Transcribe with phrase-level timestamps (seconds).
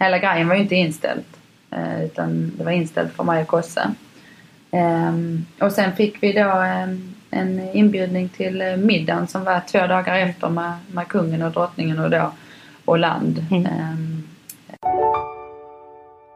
[0.00, 1.24] hela grejen var ju inte inställd.
[1.70, 3.90] Eh, utan det var inställt för mig och Kosse.
[4.70, 9.86] Ehm, och sen fick vi då ehm, en inbjudning till eh, middagen som var två
[9.86, 12.32] dagar efter med, med kungen och drottningen och då
[12.84, 13.46] Åland.
[13.50, 13.66] Mm.
[13.66, 14.28] Ehm,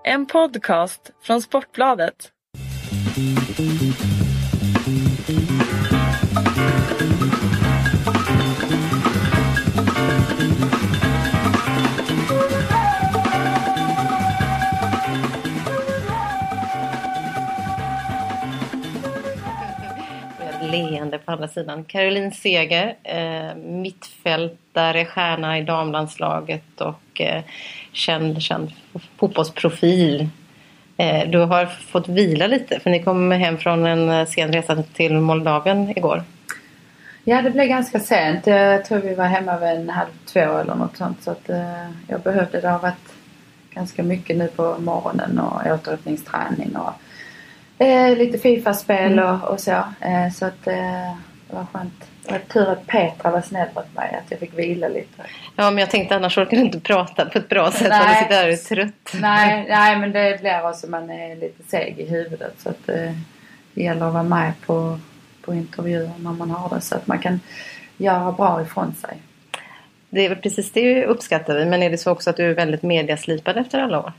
[0.05, 2.31] En podcast från Sportbladet.
[20.83, 21.85] Leende på andra sidan.
[21.85, 27.43] Caroline Seger, eh, mittfältare, stjärna i damlandslaget och eh,
[27.93, 28.73] känd, känd
[29.17, 30.29] fotbollsprofil.
[30.97, 34.83] Eh, du har fått vila lite för ni kom hem från en eh, sen resa
[34.83, 36.23] till Moldavien igår.
[37.25, 38.47] Ja, det blev ganska sent.
[38.47, 41.23] Jag tror vi var hemma vid en halv två eller något sånt.
[41.23, 42.61] Så att eh, jag behövde.
[42.61, 43.15] Det har varit
[43.71, 46.93] ganska mycket nu på morgonen och återöppningsträning och
[47.79, 49.71] eh, lite Fifa-spel och, och så.
[50.01, 51.17] Eh, så att eh,
[51.49, 52.05] det var skönt.
[52.27, 54.21] Det var tur att Petra var snäll mot mig.
[54.25, 55.23] Att jag fick vila lite.
[55.57, 58.05] Ja, men jag tänkte annars orkar du inte prata på ett bra sätt när du
[58.05, 58.23] Nej.
[58.23, 59.21] sitter där och är trött.
[59.21, 62.55] nej, nej, men det blir också man är lite seg i huvudet.
[62.59, 63.13] Så att eh,
[63.75, 64.99] det gäller att vara med på,
[65.43, 66.81] på intervjuer när man har det.
[66.81, 67.41] Så att man kan
[67.97, 69.19] göra bra ifrån sig.
[70.11, 71.65] Det är väl precis det uppskattar vi.
[71.65, 74.13] Men är det så också att du är väldigt mediaslipad efter alla år?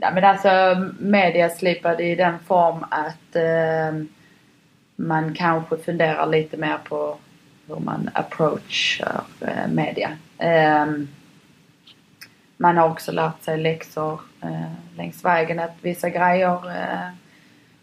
[0.00, 0.48] Ja, men alltså
[0.98, 4.06] mediaslipad i den form att eh,
[4.96, 7.16] man kanske funderar lite mer på
[7.66, 10.10] hur man approachar eh, media.
[10.38, 10.86] Eh,
[12.56, 17.08] man har också lärt sig läxor eh, längs vägen att vissa grejer eh,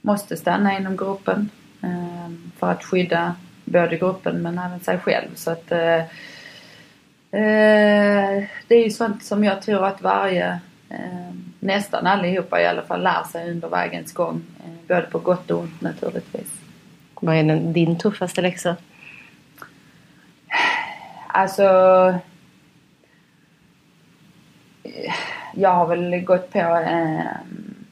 [0.02, 1.50] måste stanna inom gruppen
[1.84, 5.36] eh, för att skydda både gruppen men även sig själv.
[5.36, 6.04] Så att eh,
[7.36, 11.32] Eh, det är ju sånt som jag tror att varje, eh,
[11.66, 14.42] nästan allihopa i alla fall, lär sig under vägens gång.
[14.60, 16.52] Eh, både på gott och ont naturligtvis.
[17.20, 18.76] Vad är den, din tuffaste läxa?
[21.28, 21.64] Alltså...
[24.84, 25.14] eh,
[25.54, 26.60] Jag har väl gått på...
[26.60, 27.26] Eh,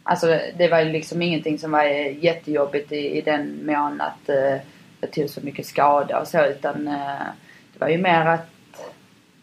[0.04, 4.58] alltså det var ju liksom ingenting som var jättejobbigt i, i den mån att eh,
[5.02, 7.28] jag tog så mycket skada och så utan eh,
[7.74, 8.50] det var ju mer att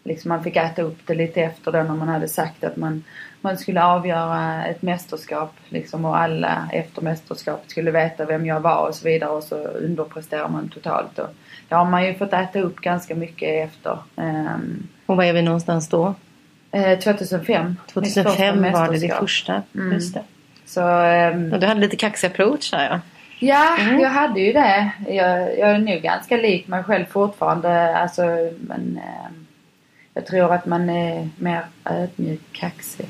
[0.03, 3.03] liksom man fick äta upp det lite efter då när man hade sagt att man,
[3.41, 8.87] man skulle avgöra ett mästerskap liksom och alla efter mästerskapet skulle veta vem jag var
[8.87, 11.19] och så vidare och så underpresterar man totalt.
[11.19, 11.27] Och
[11.69, 13.97] det har man ju fått äta upp ganska mycket efter.
[14.15, 16.13] Ehm, Och var är vi någonstans då?
[16.71, 17.65] eh, 2005.
[17.67, 19.61] mitt första 2005 var det det första.
[19.75, 19.91] Mm.
[19.93, 20.23] Just det.
[20.65, 22.99] Så ehm, Och du hade lite kaxig approach där ja.
[23.43, 23.99] Ja, Mm.
[23.99, 24.91] jag hade ju det.
[25.07, 27.97] Jag, jag är nog ganska lik mig själv fortfarande.
[27.97, 28.21] Alltså,
[28.59, 29.31] men eh,
[30.13, 33.05] jag tror att man är mer ödmjuk, kaxig.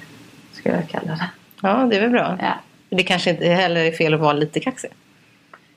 [0.62, 1.30] Skulle jag kalla det.
[1.62, 2.38] Ja, det är väl bra.
[2.42, 2.54] Ja.
[2.90, 4.90] Det kanske inte heller är fel att vara lite kaxig.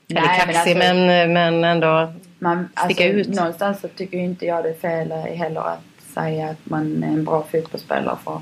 [0.09, 3.27] Eller Nej, men kaxig alltså- men, men ändå Man, Sticka alltså, ut.
[3.27, 7.25] Någonstans så tycker inte jag det är fel heller att säga att man är en
[7.25, 8.17] bra fotbollsspelare.
[8.23, 8.41] För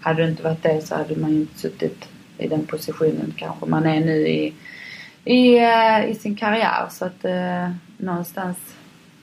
[0.00, 2.08] hade det inte varit det så hade man ju inte suttit
[2.38, 4.54] i den positionen kanske man är nu i,
[5.24, 6.88] i, eh, i sin karriär.
[6.90, 8.56] Så att eh, någonstans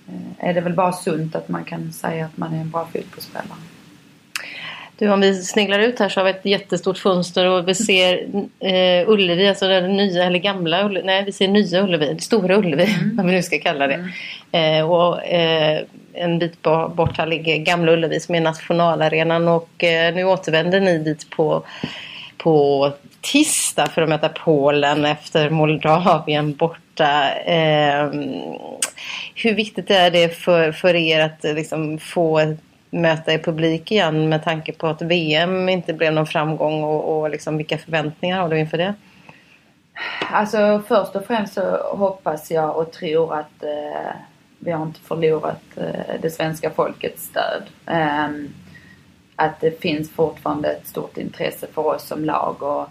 [0.07, 2.85] eh, är det väl bara sunt att man kan säga att man är en bra
[2.85, 3.57] fotbollsspelare.
[4.99, 8.27] Du, om vi sneglar ut här så har vi ett jättestort fönster och vi ser
[8.59, 11.05] eh, Ullevi, alltså den nya eller gamla Ullevi.
[11.05, 14.09] Nej, vi ser nya Ullevi, stora Ullevi, vad vi nu ska kalla det.
[14.51, 15.81] Eh, och eh,
[16.13, 20.79] en bit bo- bort här ligger Gamla Ullevi som är nationalarenan och eh, nu återvänder
[20.79, 21.63] ni dit på,
[22.37, 27.29] på tisdag för att möta Polen efter Moldavien borta.
[27.33, 28.05] Eh,
[29.35, 33.91] hur viktigt är det för, för er att eh, liksom, få ett möta i publik
[33.91, 38.41] igen med tanke på att VM inte blev någon framgång och, och liksom vilka förväntningar
[38.41, 38.93] har du inför det?
[40.31, 44.11] Alltså först och främst så hoppas jag och tror att eh,
[44.59, 47.63] vi har inte förlorat eh, det svenska folkets stöd.
[47.85, 48.27] Eh,
[49.35, 52.89] att det finns fortfarande ett stort intresse för oss som lag och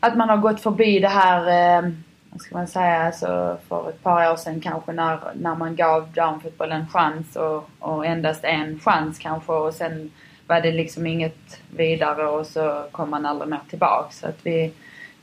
[0.00, 1.90] att man har gått förbi det här, eh,
[2.32, 6.12] vad ska man säga, alltså för ett par år sedan kanske när, när man gav
[6.12, 10.10] damfotbollen en chans och, och endast en chans kanske och sen
[10.46, 14.12] var det liksom inget vidare och så kom man aldrig mer tillbaka.
[14.12, 14.72] Så att vi,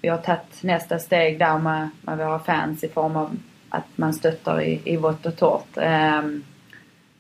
[0.02, 3.38] vi har tagit nästa steg där med, med våra fans i form av
[3.70, 5.78] att man stöttar i, i vått och torrt.
[5.78, 6.44] Um,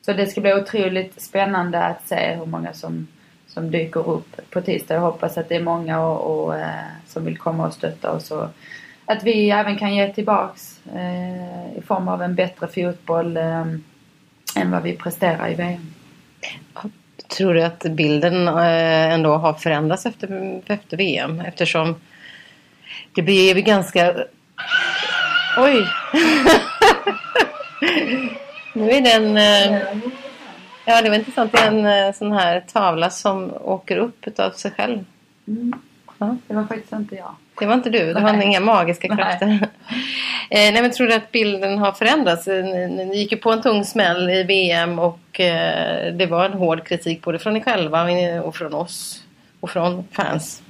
[0.01, 3.07] så det ska bli otroligt spännande att se hur många som,
[3.47, 4.93] som dyker upp på tisdag.
[4.93, 6.65] Jag hoppas att det är många och, och, uh,
[7.07, 8.31] som vill komma och stötta oss.
[8.31, 8.47] Och
[9.09, 13.65] att vi även kan ge tillbaks eh, i form av en bättre fotboll eh,
[14.55, 15.93] än vad vi presterar i VM.
[17.27, 21.39] Tror du att bilden eh, ändå har förändrats efter, efter VM?
[21.39, 21.95] Eftersom
[23.15, 24.15] det blir ju ganska...
[25.57, 25.73] Oj!
[28.73, 29.37] nu är det en...
[29.37, 29.81] Eh,
[30.85, 31.51] ja, det var intressant.
[31.51, 35.05] Det är en eh, sån här tavla som åker upp av sig själv.
[35.47, 35.73] Mm.
[36.17, 36.37] Ja.
[36.47, 37.35] Det var faktiskt inte jag.
[37.59, 38.13] Det var inte du.
[38.13, 38.45] Du har Nej.
[38.45, 39.17] inga magiska Nej.
[39.17, 39.47] krafter.
[40.49, 42.47] eh, nej, men tror du att bilden har förändrats?
[42.47, 46.45] Eh, Ni, ni gick ju på en tung smäll i VM och eh, det var
[46.45, 48.07] en hård kritik både från er själva
[48.41, 49.23] och från oss
[49.59, 50.61] och från fans.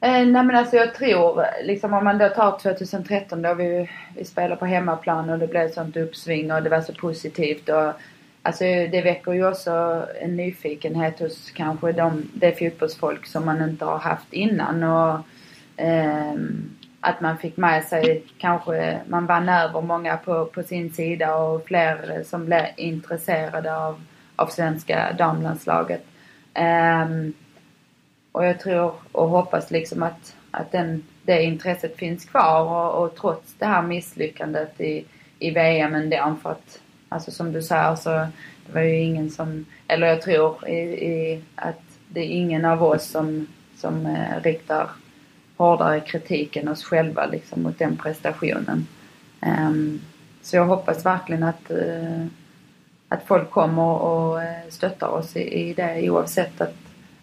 [0.00, 4.24] Eh, nej men alltså jag tror, liksom om man då tar 2013 då vi, vi
[4.24, 7.92] spelade på hemmaplan och det blev ett sånt uppsving och det var så positivt och
[8.46, 13.84] Alltså det väcker ju också en nyfikenhet hos kanske de, det fotbollsfolk som man inte
[13.84, 15.20] har haft innan och
[15.76, 21.36] Ehm, att man fick med sig kanske, man vann över många på, på sin sida
[21.36, 24.02] och fler som blev intresserade av,
[24.36, 26.06] av svenska damlandslaget.
[26.54, 27.32] Ehm,
[28.32, 33.16] och jag tror och hoppas liksom att, att den, det intresset finns kvar och, och
[33.16, 35.04] trots det här misslyckandet i,
[35.38, 36.80] i VM ändå för att
[37.14, 38.10] Alltså som du säger så
[38.66, 42.82] det var ju ingen som, eller jag tror i, i, att det är ingen av
[42.82, 44.90] oss som, som eh, riktar
[45.56, 48.86] hårdare kritik än oss själva liksom mot den prestationen.
[49.40, 50.00] Ehm,
[50.42, 52.26] så jag hoppas verkligen att, eh,
[53.08, 56.74] att folk kommer och eh, stöttar oss i, i det oavsett att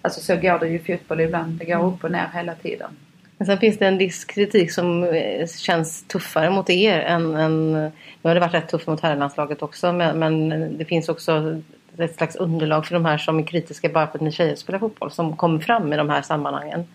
[0.01, 1.59] Alltså så går det ju i fotboll ibland.
[1.59, 2.89] Det går upp och ner hela tiden.
[3.37, 7.71] Men sen finns det en viss kritik som eh, känns tuffare mot er än, än
[7.73, 7.91] nu
[8.23, 11.61] har det varit rätt tufft mot herrlandslaget också men, men det finns också
[11.97, 14.79] ett slags underlag för de här som är kritiska bara för att ni tjejer spelar
[14.79, 16.87] fotboll som kommer fram i de här sammanhangen.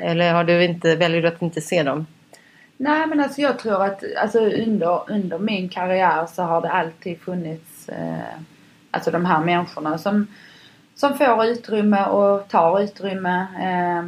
[0.00, 2.06] Eller har du inte, väljer du att inte se dem?
[2.76, 7.20] Nej men alltså jag tror att alltså under, under min karriär så har det alltid
[7.20, 8.38] funnits eh,
[8.90, 10.26] alltså de här människorna som,
[10.94, 14.04] som får utrymme och tar utrymme eh,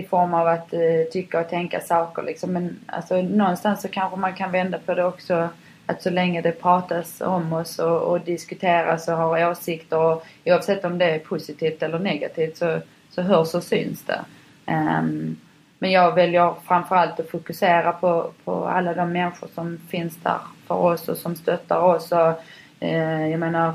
[0.00, 0.80] i form av att eh,
[1.12, 2.52] tycka och tänka saker liksom.
[2.52, 5.48] Men alltså någonstans så kanske man kan vända på det också
[5.86, 10.84] att så länge det pratas om oss och, och diskuteras och har åsikter och oavsett
[10.84, 12.80] om det är positivt eller negativt så,
[13.10, 14.20] så hörs och syns det.
[14.66, 15.36] Ehm,
[15.78, 20.74] men jag väljer framförallt att fokusera på, på alla de människor som finns där för
[20.74, 22.12] oss och som stöttar oss.
[22.12, 22.32] Och,
[22.80, 23.74] eh, jag menar,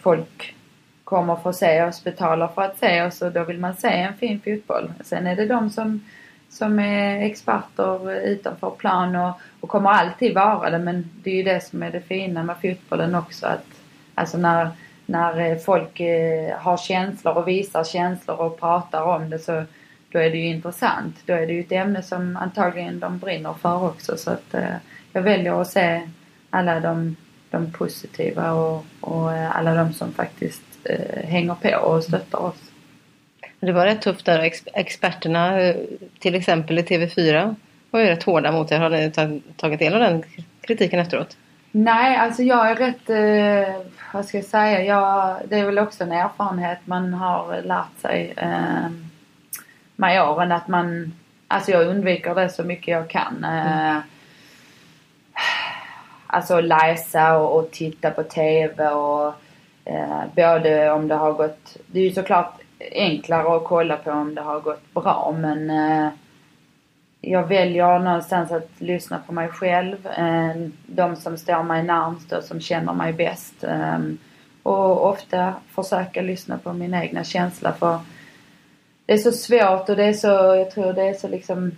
[0.00, 0.54] folk
[1.04, 3.88] kommer för att se oss, betalar för att se oss och då vill man se
[3.88, 4.92] en fin fotboll.
[5.04, 6.04] Sen är det de som,
[6.48, 11.42] som är experter utanför plan och, och kommer alltid vara det men det är ju
[11.42, 13.46] det som är det fina med fotbollen också.
[13.46, 13.66] Att,
[14.14, 14.70] alltså när,
[15.06, 19.64] när folk eh, har känslor och visar känslor och pratar om det så
[20.14, 21.16] då är det ju intressant.
[21.26, 24.16] Då är det ju ett ämne som antagligen de brinner för också.
[24.16, 24.74] Så att eh,
[25.12, 26.08] jag väljer att se
[26.50, 27.16] alla de,
[27.50, 32.56] de positiva och, och eh, alla de som faktiskt eh, hänger på och stöttar oss.
[33.60, 34.38] Det var rätt tufft där.
[34.38, 35.76] Ex- Experterna, eh,
[36.18, 37.54] till exempel i TV4,
[37.90, 38.78] var ju rätt hårda mot er.
[38.78, 40.22] Har ni ta- tagit del av den
[40.60, 41.36] kritiken efteråt?
[41.70, 43.82] Nej, alltså jag är rätt, eh,
[44.12, 48.34] vad ska jag säga, jag, det är väl också en erfarenhet man har lärt sig
[48.36, 48.88] eh,
[49.96, 51.12] med åren att man,
[51.48, 53.44] alltså jag undviker det så mycket jag kan.
[53.44, 53.98] Eh,
[56.34, 59.34] Alltså läsa och, och titta på TV och
[59.84, 62.60] eh, både om det har gått, det är ju såklart
[62.92, 66.08] enklare att kolla på om det har gått bra men eh,
[67.20, 70.06] jag väljer någonstans att lyssna på mig själv.
[70.06, 73.64] Eh, de som står mig närmst och som känner mig bäst.
[73.64, 73.98] Eh,
[74.62, 77.98] och ofta försöka lyssna på min egna känsla för
[79.06, 81.72] det är så svårt och det är så, jag tror det är så liksom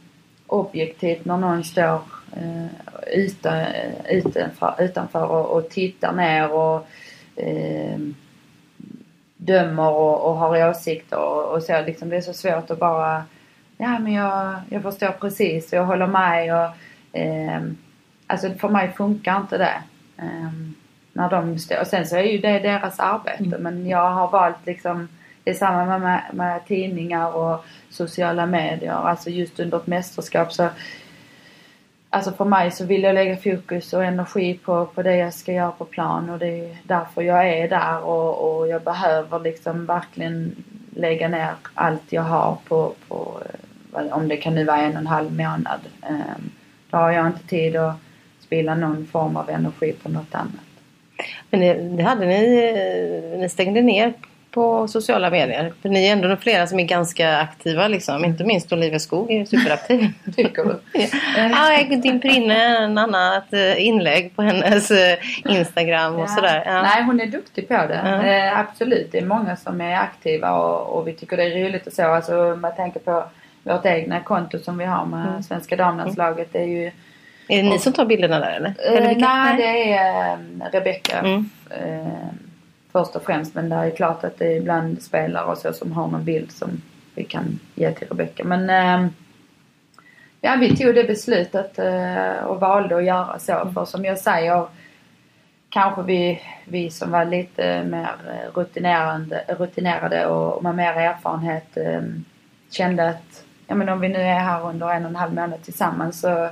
[0.47, 2.01] objektivt när någon står
[2.37, 2.67] eh,
[3.13, 3.65] utan,
[4.09, 6.87] utanför, utanför och, och tittar ner och
[7.37, 7.99] eh,
[9.37, 11.81] dömer och, och har åsikter och, och så.
[11.81, 13.25] Liksom, det är så svårt att bara
[13.79, 16.71] Ja men jag, jag förstår precis och jag håller med och
[17.19, 17.63] eh,
[18.27, 19.83] Alltså för mig funkar inte det.
[20.19, 20.51] Eh,
[21.13, 24.67] när de står, och sen så är ju det deras arbete men jag har valt
[24.67, 25.09] liksom
[25.47, 28.93] det är samma med, med, med tidningar och sociala medier.
[28.93, 30.69] Alltså just under ett mästerskap så
[32.11, 35.53] Alltså för mig så vill jag lägga fokus och energi på, på det jag ska
[35.53, 39.87] göra på plan och det är därför jag är där och, och jag behöver liksom
[39.87, 43.43] verkligen lägga ner allt jag har på, på
[43.95, 45.81] eh, om det kan nu vara en och en halv månad.
[46.03, 46.51] Ehm,
[46.91, 47.97] då har jag inte tid att
[48.41, 50.67] spilla någon form av energi på något annat.
[51.51, 52.59] Men det, det hade ni,
[53.33, 54.13] eh, ni stängde ner
[54.57, 55.73] på sociala medier?
[55.83, 58.25] För ni är ändå flera som är ganska aktiva liksom.
[58.25, 60.09] Inte minst Olivia Skog är superaktiv.
[60.37, 60.79] Tycker du?
[61.37, 66.27] ja, jag gick in på en annat eh, inlägg på hennes eh, Instagram och Ja.
[66.27, 66.63] sådär.
[66.67, 66.83] Ja.
[66.83, 68.01] Nej, hon är duktig på det.
[68.05, 68.23] Ja.
[68.27, 71.87] Eh, absolut, det är många som är aktiva och, och vi tycker det är roligt
[71.87, 72.03] och så.
[72.03, 73.25] Alltså, man tänker på
[73.63, 75.43] vårt egna konto som vi har med Mm.
[75.43, 76.49] svenska damlandslaget.
[76.53, 76.87] Det är ju...
[77.49, 78.69] Är det ni som tar bilderna där eller?
[78.69, 80.39] Eh, nej, det är eh,
[80.73, 81.51] Rebecca Mm.
[81.71, 82.29] eh,
[82.97, 83.55] först och främst.
[83.55, 86.53] Men det är klart att det är ibland spelare och så som har någon bild
[86.53, 86.83] som
[87.15, 88.45] vi kan ge till Rebecca.
[88.45, 89.11] Men eh,
[90.41, 93.71] ja, vi tog det beslutet eh, och valde att göra så.
[93.75, 94.67] För som jag säger
[95.69, 98.11] kanske vi, vi som var lite mer
[98.55, 102.03] rutinerande, rutinerade och med mer erfarenhet eh,
[102.71, 105.63] kände att ja, men om vi nu är här under en och en halv månad
[105.63, 106.49] tillsammans så,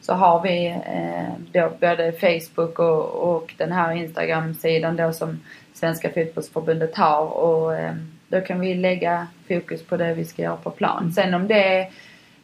[0.00, 5.40] så har vi eh, då både Facebook och, och den här Instagram-sidan då som
[5.74, 7.94] Svenska fotbollsförbundet har och eh,
[8.28, 11.12] då kan vi lägga fokus på det vi ska göra på plan.
[11.12, 11.90] Sen om det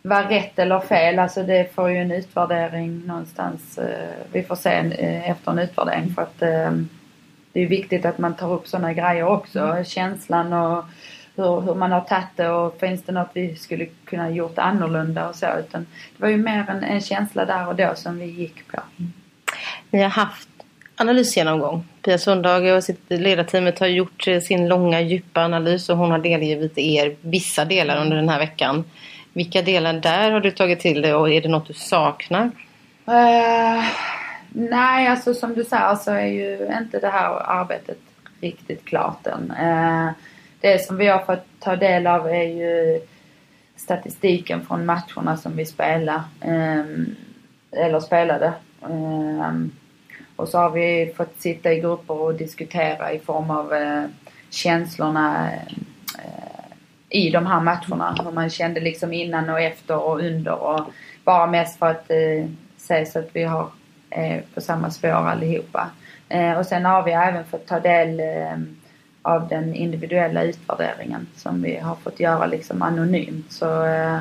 [0.02, 3.78] var rätt eller fel, alltså det får ju en utvärdering någonstans.
[3.78, 6.72] Eh, vi får se eh, efter en utvärdering för att eh,
[7.52, 9.84] det är viktigt att man tar upp sådana grejer också.
[9.86, 10.84] Känslan och
[11.36, 15.28] hur, hur man har tagit det och finns det något vi skulle kunna gjort annorlunda
[15.28, 15.46] och så.
[15.58, 18.80] Utan det var ju mer en, en känsla där och då som vi gick på.
[19.90, 20.48] Ni har haft
[21.00, 21.84] analysgenomgång.
[22.02, 26.18] Pia Sundhage och sitt ledarteamet har gjort eh, sin långa djupa analys och hon har
[26.18, 28.84] delgivit er vissa delar under den här veckan.
[29.32, 32.44] Vilka delar där har du tagit till dig och är det något du saknar?
[32.44, 33.84] Uh,
[34.48, 37.98] nej, alltså som du säger så alltså är ju inte det här arbetet
[38.40, 39.50] riktigt klart än.
[39.50, 40.10] Uh,
[40.60, 43.00] det som vi har fått ta del av är ju
[43.76, 47.16] statistiken från matcherna som vi spelar, um,
[47.72, 48.52] eller spelade.
[48.80, 49.72] Um,
[50.40, 54.04] och så har vi fått sitta i grupper och diskutera i form av eh,
[54.50, 55.50] känslorna
[56.18, 56.64] eh,
[57.08, 58.16] i de här matcherna.
[58.24, 60.80] Hur man kände liksom innan och efter och under och
[61.24, 63.68] bara mest för att eh, se så att vi har
[64.10, 65.90] eh, på samma spår allihopa.
[66.28, 68.58] Eh, och sen har vi även fått ta del eh,
[69.22, 73.52] av den individuella utvärderingen som vi har fått göra liksom anonymt.
[73.52, 74.20] Så eh,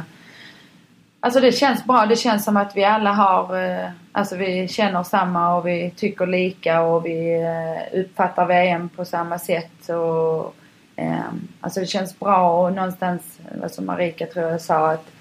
[1.22, 2.06] Alltså det känns bra.
[2.06, 6.26] Det känns som att vi alla har, eh, alltså vi känner samma och vi tycker
[6.28, 9.90] lika och vi eh, uppfattar VM på samma sätt.
[9.90, 10.56] Och,
[10.96, 11.20] eh,
[11.62, 15.12] alltså det känns bra och någonstans, som Marika tror jag sa att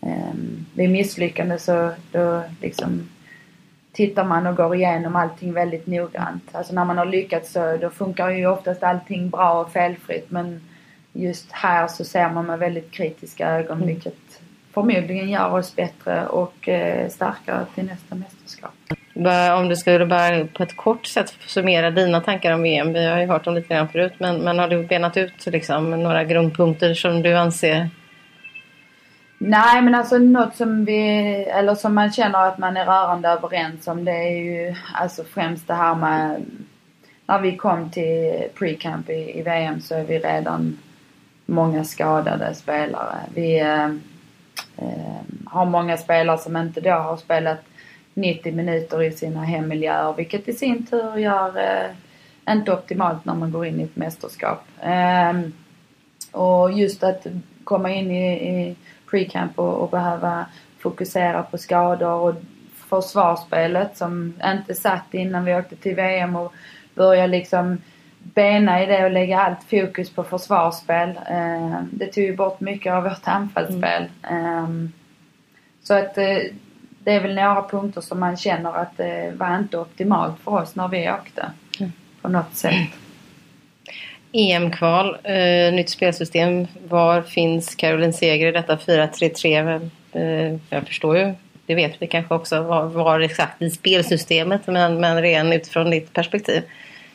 [0.00, 0.34] eh,
[0.74, 3.08] vid misslyckande så då liksom
[3.92, 6.48] tittar man och går igenom allting väldigt noggrant.
[6.52, 10.60] Alltså när man har lyckats så då funkar ju oftast allting bra och felfritt men
[11.12, 14.31] just här så ser man med väldigt kritiska ögon vilket
[14.74, 18.72] förmodligen gör oss bättre och eh, starkare till nästa mästerskap.
[19.58, 22.92] Om du skulle bara på ett kort sätt summera dina tankar om VM.
[22.92, 25.90] Vi har ju hört om lite grann förut men, men har du benat ut liksom,
[25.90, 27.90] några grundpunkter som du anser?
[29.38, 31.02] Nej men alltså något som vi,
[31.44, 35.68] eller som man känner att man är rörande överens om det är ju alltså främst
[35.68, 36.44] det här med
[37.26, 40.78] när vi kom till pre-camp i, i VM så är vi redan
[41.46, 43.16] många skadade spelare.
[43.34, 43.88] Vi eh,
[44.82, 47.60] Ehm, har många spelare som inte då har spelat
[48.14, 51.90] 90 minuter i sina hemmiljöer vilket i sin tur gör eh,
[52.54, 54.64] inte optimalt när man går in i ett mästerskap.
[54.80, 55.40] Eh,
[56.32, 57.26] och just att
[57.64, 58.76] komma in i, i
[59.10, 60.46] pre-camp och, och behöva
[60.78, 62.34] fokusera på skador och
[62.88, 66.52] försvarsspelet som inte satt innan vi åkte till VM och
[66.94, 67.78] börja liksom
[68.34, 71.08] bena i det och lägga allt fokus på försvarsspel.
[71.08, 74.02] Eh, det tog ju bort mycket av vårt anfallsspel.
[74.30, 74.68] Eh,
[75.82, 76.38] så att eh,
[76.98, 80.74] det är väl några punkter som man känner att det var inte optimalt för oss
[80.74, 81.50] när vi åkte.
[81.80, 81.92] Mm.
[82.22, 82.74] På något sätt.
[84.32, 85.16] EM-kval,
[85.72, 86.66] nytt spelsystem.
[86.88, 89.90] Var finns Caroline Seger i detta 4-3-3?
[90.12, 91.34] Eh, jag förstår ju,
[91.66, 96.12] det vet vi kanske också, var, var exakt i spelsystemet men, men ren utifrån ditt
[96.12, 96.62] perspektiv.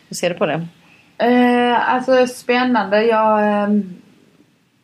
[0.10, 0.68] Hur ser du på det?
[1.18, 3.04] Eh, alltså spännande.
[3.04, 3.70] Jag, eh,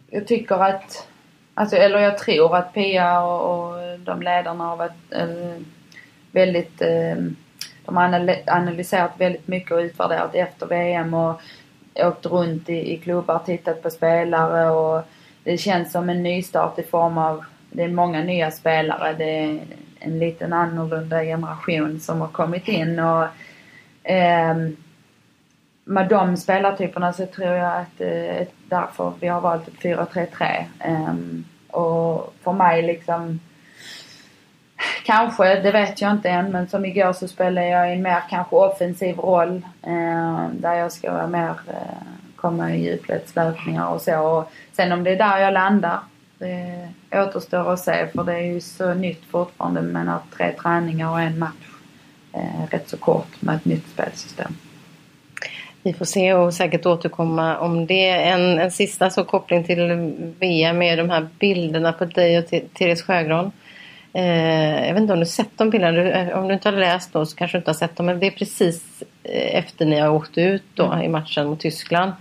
[0.09, 1.07] jag tycker att,
[1.53, 5.61] alltså, eller jag tror att Pia och, och de ledarna har varit eh,
[6.31, 7.15] väldigt, eh,
[7.85, 11.41] de har analyserat väldigt mycket och utvärderat efter VM och
[11.95, 15.03] åkt runt i, i klubbar, tittat på spelare och
[15.43, 19.13] det känns som en nystart i form av, det är många nya spelare.
[19.17, 19.59] Det är
[19.99, 23.27] en liten annorlunda generation som har kommit in och
[24.03, 24.75] ehm,
[25.83, 30.59] med de spelartyperna så tror jag att eh, därför vi har valt 4-3-3.
[30.59, 33.39] Um, ehm, och för mig liksom
[35.05, 38.23] Kanske, det vet jag inte än, men som igår så spelade jag i en mer
[38.29, 39.61] kanske offensiv roll.
[39.81, 44.19] Eh, där jag ska vara mer eh, komma i djupledslöpningar och så.
[44.19, 45.99] Och sen om det är där jag landar,
[46.37, 49.81] det återstår att se för det är ju så nytt fortfarande.
[49.81, 51.69] Men att tre träningar och en match
[52.33, 54.55] eh, rätt så kort med ett nytt spelsystem.
[55.83, 58.09] Vi får se och säkert återkomma om det.
[58.09, 59.79] En, en sista så koppling till
[60.39, 63.51] VM är de här bilderna på dig och Therese Sjögran.
[64.13, 66.01] Eh, jag vet inte om du sett de bilderna.
[66.01, 68.05] Eh, om du inte har läst då så kanske du inte har sett dem.
[68.05, 71.01] Men det är precis eh, efter ni har åkt ut då mm.
[71.01, 72.11] i matchen mot Tyskland.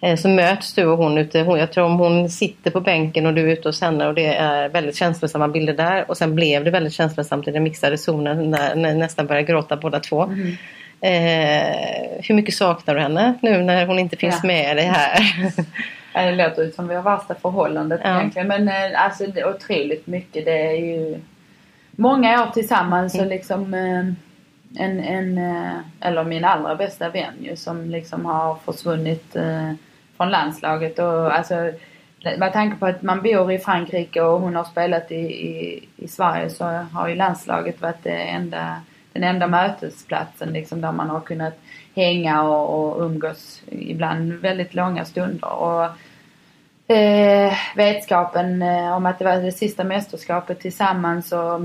[0.00, 1.38] Eh, så möts du och hon ute.
[1.38, 4.26] jag tror om hon sitter på bänken och du är ute hos henne och det
[4.26, 6.10] är väldigt känslosamma bilder där.
[6.10, 9.76] Och sen blev det väldigt känslosamt i den mixade zonen när, när nästan började gråta
[9.76, 10.22] båda två.
[10.22, 10.56] Mm.
[11.02, 14.46] Eh, hur mycket saknar du henne nu när hon inte finns ja.
[14.46, 15.20] med dig här?
[16.30, 18.18] det låter ut som vi har värsta förhållandet ja.
[18.18, 18.48] egentligen.
[18.48, 20.44] Men eh, alltså det är otroligt mycket.
[20.44, 21.20] Det är ju
[21.90, 23.26] många år tillsammans mm.
[23.26, 24.04] och liksom eh,
[24.84, 29.72] en, en, eh, eller min allra bästa vän ju som liksom har försvunnit eh,
[30.16, 31.72] från landslaget och alltså
[32.38, 36.08] med tanke på att man bor i Frankrike och hon har spelat i, i, i
[36.08, 38.80] Sverige så har ju landslaget varit det enda
[39.12, 41.58] den enda mötesplatsen liksom där man har kunnat
[41.94, 45.52] hänga och, och umgås ibland väldigt långa stunder.
[45.52, 45.84] Och,
[46.94, 51.60] eh, vetskapen eh, om att det var det sista mästerskapet tillsammans och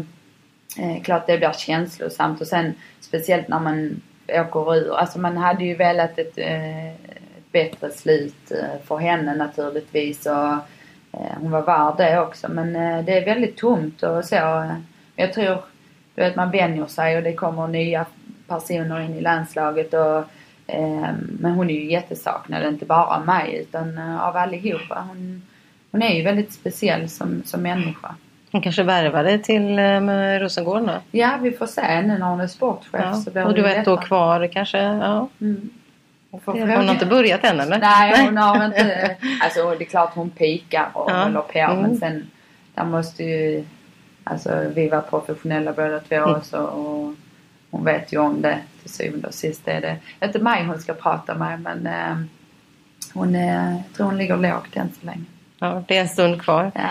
[0.80, 4.96] eh, klart det blir känslosamt och sen speciellt när man åker ur.
[4.96, 10.54] Alltså man hade ju velat ett, eh, ett bättre slut eh, för henne naturligtvis och
[11.12, 14.72] eh, hon var värd det också men eh, det är väldigt tomt och så.
[15.16, 15.60] Jag tror
[16.16, 18.06] du vet man vänjer sig och det kommer nya
[18.48, 20.18] personer in i landslaget och
[20.68, 25.06] eh, men hon är ju jättesaknad, inte bara av mig utan eh, av allihopa.
[25.08, 25.42] Hon,
[25.92, 28.16] hon är ju väldigt speciell som, som människa.
[28.52, 31.00] Hon kanske värvade till eh, Rosengård nu?
[31.12, 33.02] Ja, vi får se nu när hon är sportchef.
[33.04, 33.14] Ja.
[33.14, 34.78] Så och du har ett år kvar kanske?
[34.78, 35.30] Ja.
[35.42, 35.70] Mm.
[36.32, 37.80] Hon, hon har inte börjat än eller?
[37.80, 39.16] Nej, hon har inte.
[39.44, 41.24] Alltså det är klart hon pikar och ja.
[41.24, 41.82] håller på mm.
[41.82, 42.32] men sen
[42.74, 43.66] där måste ju
[44.28, 46.42] Alltså vi var professionella båda två mm.
[46.44, 47.14] så, och
[47.72, 49.68] hon vet ju om det till syvende och sist.
[49.68, 52.18] Är det inte mig hon ska prata med men eh,
[53.14, 55.26] hon är, jag tror hon ligger lågt än så länge.
[55.60, 56.72] Ja, det är en stund kvar.
[56.76, 56.90] Ja.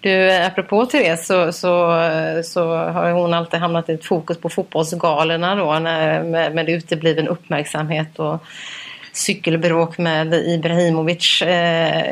[0.00, 2.00] Du, apropå Therese så, så,
[2.44, 7.28] så har hon alltid hamnat i ett fokus på fotbollsgalorna då när, med, med utebliven
[7.28, 8.18] uppmärksamhet.
[8.18, 8.44] Och,
[9.12, 11.42] cykelbråk med Ibrahimovic.
[11.42, 12.02] Eh,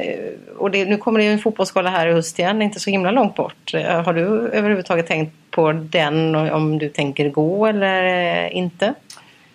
[0.59, 3.11] och det, nu kommer det ju en fotbollsgala här i höst igen, inte så himla
[3.11, 3.75] långt bort.
[3.75, 8.87] Eh, har du överhuvudtaget tänkt på den om du tänker gå eller eh, inte?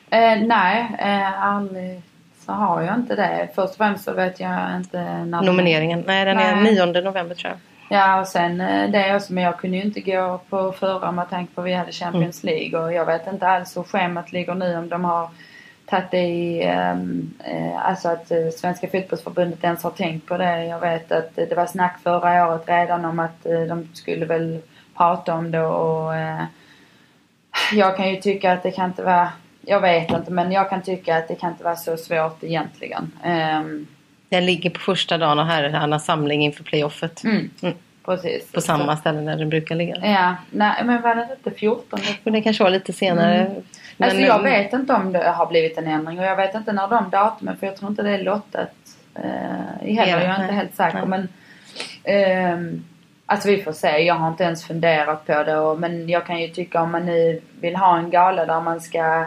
[0.09, 2.01] Eh, nej, eh, aldrig
[2.45, 3.49] så har jag inte det.
[3.55, 6.03] Först och främst så vet jag inte när Nomineringen?
[6.07, 6.79] Nej, den nej.
[6.79, 7.59] är 9 november tror jag.
[7.89, 8.57] Ja och sen
[8.91, 11.73] det också, men jag kunde ju inte gå på förra med tanke på att vi
[11.73, 12.55] hade Champions mm.
[12.55, 15.29] League och jag vet inte alls hur schemat ligger nu om de har
[15.85, 20.65] tagit det i, ehm, eh, alltså att eh, Svenska fotbollsförbundet ens har tänkt på det.
[20.65, 24.59] Jag vet att det var snack förra året redan om att eh, de skulle väl
[24.97, 26.13] prata om det och
[27.73, 29.29] jag kan ju tycka att det kan inte vara,
[29.61, 33.11] jag vet inte men jag kan tycka att det kan inte vara så svårt egentligen.
[33.23, 33.87] Ehm.
[34.29, 37.23] Den ligger på första dagen av herrarnas samling inför playoffet.
[37.23, 37.49] Mm.
[37.61, 37.75] Mm.
[38.05, 38.51] Precis.
[38.51, 39.95] På samma ställe där den brukar ligga.
[40.03, 41.99] Ja, nej men var det inte 14?
[42.23, 43.35] Men det kanske var lite senare.
[43.35, 43.63] Mm.
[43.97, 46.73] Men, alltså jag vet inte om det har blivit en ändring och jag vet inte
[46.73, 48.71] när de datumen för jag tror inte det är lottat
[49.15, 50.21] eh, heller.
[50.21, 51.27] Jag är inte helt säker men
[52.03, 52.79] eh,
[53.27, 53.99] Alltså vi får se.
[53.99, 57.05] Jag har inte ens funderat på det och, men jag kan ju tycka om man
[57.05, 59.25] nu vill ha en gala där man ska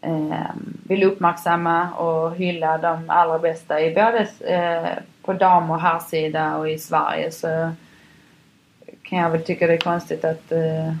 [0.00, 0.50] eh,
[0.88, 4.88] vill uppmärksamma och hylla de allra bästa i både eh,
[5.22, 7.72] på dam och herrsida och i Sverige så
[9.02, 10.94] kan jag väl tycka det är konstigt att, eh,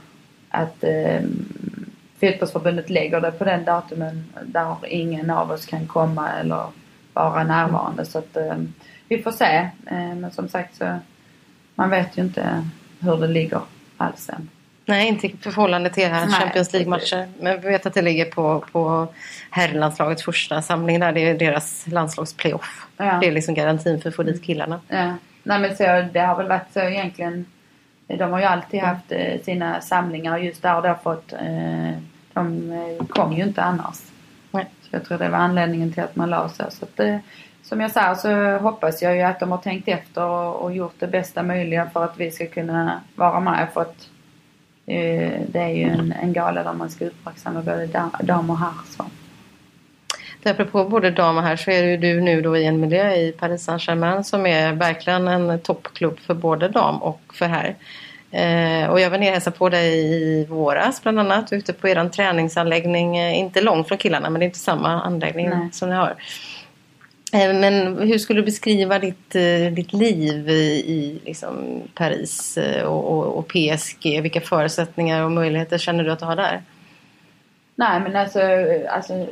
[0.50, 1.20] att eh,
[2.30, 6.64] fotbollsförbundet lägger det på den datumen där ingen av oss kan komma eller
[7.12, 8.06] vara närvarande.
[8.06, 8.56] Så att eh,
[9.08, 9.70] vi får se.
[9.86, 10.98] Eh, men som sagt så
[11.74, 12.68] man vet ju inte
[13.00, 13.60] hur det ligger
[13.96, 14.48] alls än.
[14.86, 17.28] Nej, inte i förhållande till era Champions League-matcher.
[17.40, 19.08] Men vi vet att det ligger på, på
[19.50, 21.12] herrlandslagets första samling där.
[21.12, 22.86] Det är deras landslagsplayoff.
[22.96, 23.18] Ja.
[23.20, 24.80] Det är liksom garantin för att få dit killarna.
[24.88, 25.14] Ja.
[25.42, 27.46] Nej men så det har väl varit så egentligen.
[28.06, 31.98] De har ju alltid haft eh, sina samlingar just där och då fått eh,
[32.34, 33.98] de eh, kom ju inte annars.
[34.50, 34.66] Nej.
[34.82, 36.64] Så jag tror det var anledningen till att man la så.
[36.70, 37.16] så att, eh,
[37.62, 40.94] som jag sa så hoppas jag ju att de har tänkt efter och, och, gjort
[40.98, 43.68] det bästa möjliga för att vi ska kunna vara med.
[43.74, 44.08] För att
[44.86, 47.88] eh, det är ju en, en gala där man ska uppmärksamma både
[48.20, 48.72] dam och herr.
[48.96, 49.04] Så.
[50.50, 53.32] Apropå både dam och herr så är ju du nu då i en miljö i
[53.32, 57.76] Paris Saint-Germain som är verkligen en toppklubb för både dam och för herr.
[58.34, 61.88] Eh, och jag var nere och hälsade på dig i våras bland annat ute på
[61.88, 63.16] er träningsanläggning.
[63.16, 65.68] Eh, inte långt från killarna men det är inte samma anläggning Nej.
[65.72, 66.14] som ni har.
[67.32, 73.38] Eh, Men hur skulle du beskriva ditt, eh, ditt liv i, liksom Paris och, och,
[73.38, 74.20] och PSG?
[74.22, 76.62] Vilka förutsättningar och möjligheter känner du att du har där?
[77.76, 78.40] Nej men alltså,
[78.90, 79.26] alltså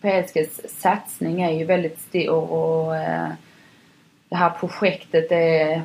[0.00, 3.28] PSGs satsning är ju väldigt stor och eh,
[4.28, 5.82] det här projektet är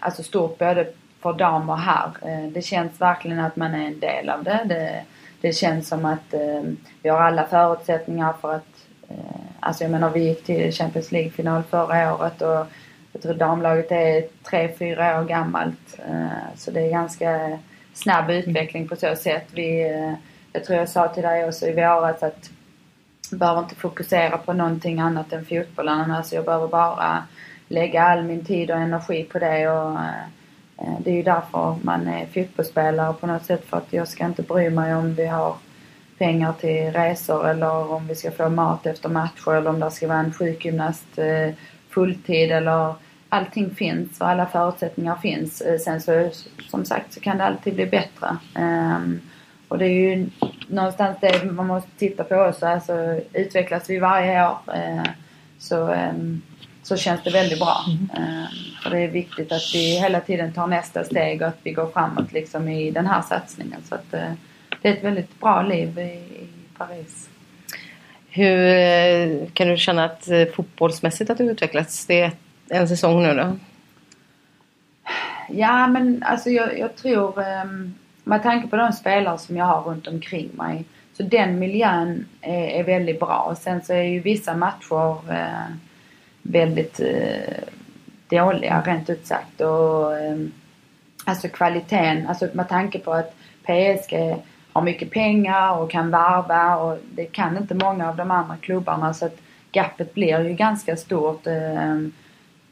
[0.00, 0.86] alltså stort både
[1.22, 2.10] för dam och herr.
[2.22, 4.60] Eh, det känns verkligen att man är en del av det.
[4.64, 5.04] Det,
[5.40, 6.62] det känns som att eh,
[7.02, 11.62] vi har alla förutsättningar för att eh, Alltså jag menar vi gick till Champions League-final
[11.62, 12.66] förra året och
[13.12, 15.98] jag tror damlaget är tre, fyra år gammalt.
[16.08, 17.58] Eh, så det är ganska
[17.94, 19.46] snabb utveckling på så sätt.
[19.50, 19.82] Vi,
[20.52, 22.50] jag tror jag sa till dig också i våras att
[23.30, 26.10] jag behöver inte fokusera på någonting annat än fotbollen.
[26.10, 27.24] Alltså jag behöver bara
[27.68, 29.98] lägga all min tid och energi på det och
[30.78, 34.24] Eh, det är ju därför man är fotbollsspelare på något sätt för att jag ska
[34.24, 35.56] inte bry mig om vi har
[36.18, 40.08] pengar till resor eller om vi ska få mat efter matcher eller om det ska
[40.08, 42.94] vara en sjukgymnast-fulltid eh, eller
[43.28, 45.60] allting finns och alla förutsättningar finns.
[45.60, 46.30] Eh, sen så
[46.70, 48.36] som sagt så kan det alltid bli bättre.
[48.54, 49.20] Ehm,
[49.68, 50.30] och det är ju
[50.68, 52.66] någonstans det man måste titta på också.
[52.66, 54.56] Alltså utvecklas vi varje år
[55.58, 56.42] så, ehm,
[56.92, 57.84] så känns det väldigt bra.
[58.16, 58.46] Ehm,
[58.82, 61.90] För det är viktigt att vi hela tiden tar nästa steg och att vi går
[61.90, 63.80] framåt liksom i den här satsningen.
[63.88, 64.32] Så att eh,
[64.82, 66.46] det är ett väldigt bra liv i,
[66.78, 67.28] Paris.
[68.28, 72.06] Hur eh, kan du känna att eh, fotbollsmässigt att du utvecklats?
[72.06, 72.32] Det är
[72.68, 73.56] en säsong nu då.
[75.48, 79.82] Ja men alltså jag, jag tror um, med tanke på de spelare som jag har
[79.82, 80.84] runt omkring mig
[81.16, 83.46] så den miljön är, är väldigt bra.
[83.50, 85.74] Och sen så är ju vissa matcher eh,
[86.42, 87.64] väldigt eh,
[88.28, 89.60] dåliga rent ut sagt.
[89.60, 90.36] Och, eh,
[91.24, 94.36] alltså kvaliteten, alltså med tanke på att PSG
[94.72, 99.14] har mycket pengar och kan varva och det kan inte många av de andra klubbarna
[99.14, 99.36] så att
[99.72, 101.46] gapet blir ju ganska stort.
[101.46, 101.96] Eh,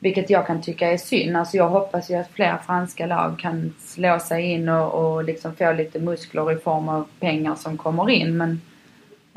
[0.03, 1.37] vilket jag kan tycka är synd.
[1.37, 5.57] Alltså jag hoppas ju att fler franska lag kan slå sig in och, och liksom
[5.57, 8.37] få lite muskler i form av pengar som kommer in.
[8.37, 8.61] Men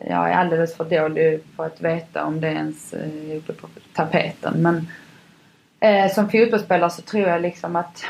[0.07, 3.67] jag är alldeles för dålig på att veta om det ens eh, är uppe på
[3.93, 4.61] tapeten.
[4.61, 4.87] Men
[5.79, 8.05] eh, som fotbollsspelare så tror jag liksom att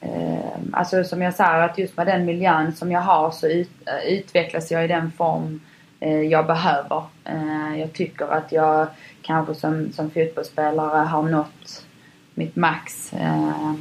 [0.00, 0.36] eh,
[0.72, 4.12] Alltså som jag sa att just med den miljön som jag har så ut, eh,
[4.12, 5.60] utvecklas jag i den form
[6.00, 7.02] eh, jag behöver.
[7.24, 8.86] Eh, jag tycker att jag
[9.22, 11.86] kanske som, som fotbollsspelare har nått
[12.34, 13.12] mitt max.
[13.12, 13.74] Eh,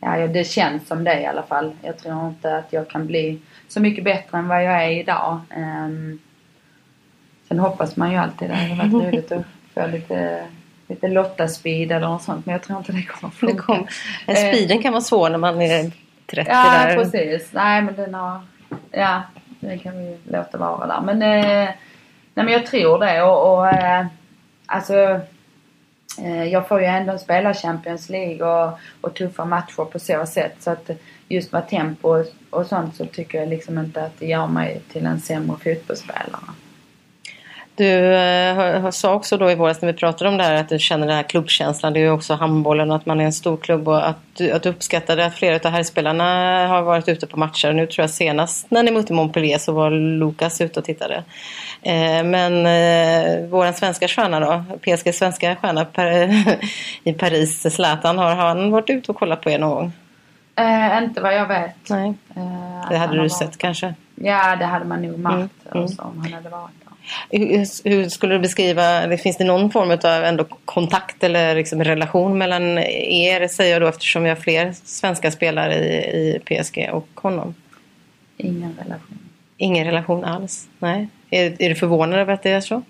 [0.00, 1.72] ja, det känns som det i alla fall.
[1.82, 5.40] Jag tror inte att jag kan bli så mycket bättre än vad jag är idag.
[5.50, 5.88] Eh,
[7.48, 10.46] sen hoppas man ju alltid, det hade varit roligt att få lite,
[10.88, 13.62] lite Lotta-speed eller något sånt men jag tror inte det kommer Det funka.
[13.62, 13.86] kom,
[14.26, 15.90] men speeden kan vara svår när man är
[16.26, 16.96] 30 Ja, där.
[16.96, 17.48] precis.
[17.52, 18.40] Nej, men den har...
[18.90, 19.22] Ja,
[19.60, 21.00] det kan vi låta vara där.
[21.00, 21.68] Men, eh,
[22.34, 24.06] nej, men jag tror det och, och eh,
[24.66, 25.20] alltså...
[26.22, 30.54] Eh, jag får ju ändå spela Champions League och, och tuffa matcher på så sätt.
[30.60, 30.90] Så att
[31.28, 34.82] just med tempo och, och sånt så tycker jag liksom inte att det gör mig
[34.92, 36.52] till en sämre fotbollsspelare.
[37.76, 40.78] Du eh, sa också då i våras när vi pratade om det här att du
[40.78, 41.92] känner den här klubbkänslan.
[41.92, 44.50] Det är ju också handbollen och att man är en stor klubb och att du,
[44.50, 46.24] att du uppskattade att flera av herrspelarna
[46.68, 47.72] har varit ute på matcher.
[47.72, 51.24] Nu tror jag senast när ni mötte Montpellier så var Lukas ute och tittade.
[51.82, 56.30] Eh, men eh, våran svenska stjärna då, PSG svenska stjärna per,
[57.04, 59.92] i Paris, Zlatan, har han varit ute och kollat på er någon gång?
[60.56, 61.88] Eh, inte vad jag vet.
[61.90, 63.94] Nej, Eh, det hade du varit- sett kanske.
[64.14, 65.84] Ja, det hade man nog märkt Mm, mm.
[65.84, 66.70] också om han hade varit.
[67.30, 72.38] Hur, hur skulle du beskriva, finns det någon form av ändå kontakt eller liksom relation
[72.38, 75.96] mellan er, säger jag då eftersom vi har fler svenska spelare i,
[76.36, 77.54] i PSG och honom?
[78.36, 79.18] Ingen relation.
[79.56, 80.68] Ingen relation alls?
[80.78, 81.08] Nej.
[81.30, 82.82] Är, är du förvånad över att det är så?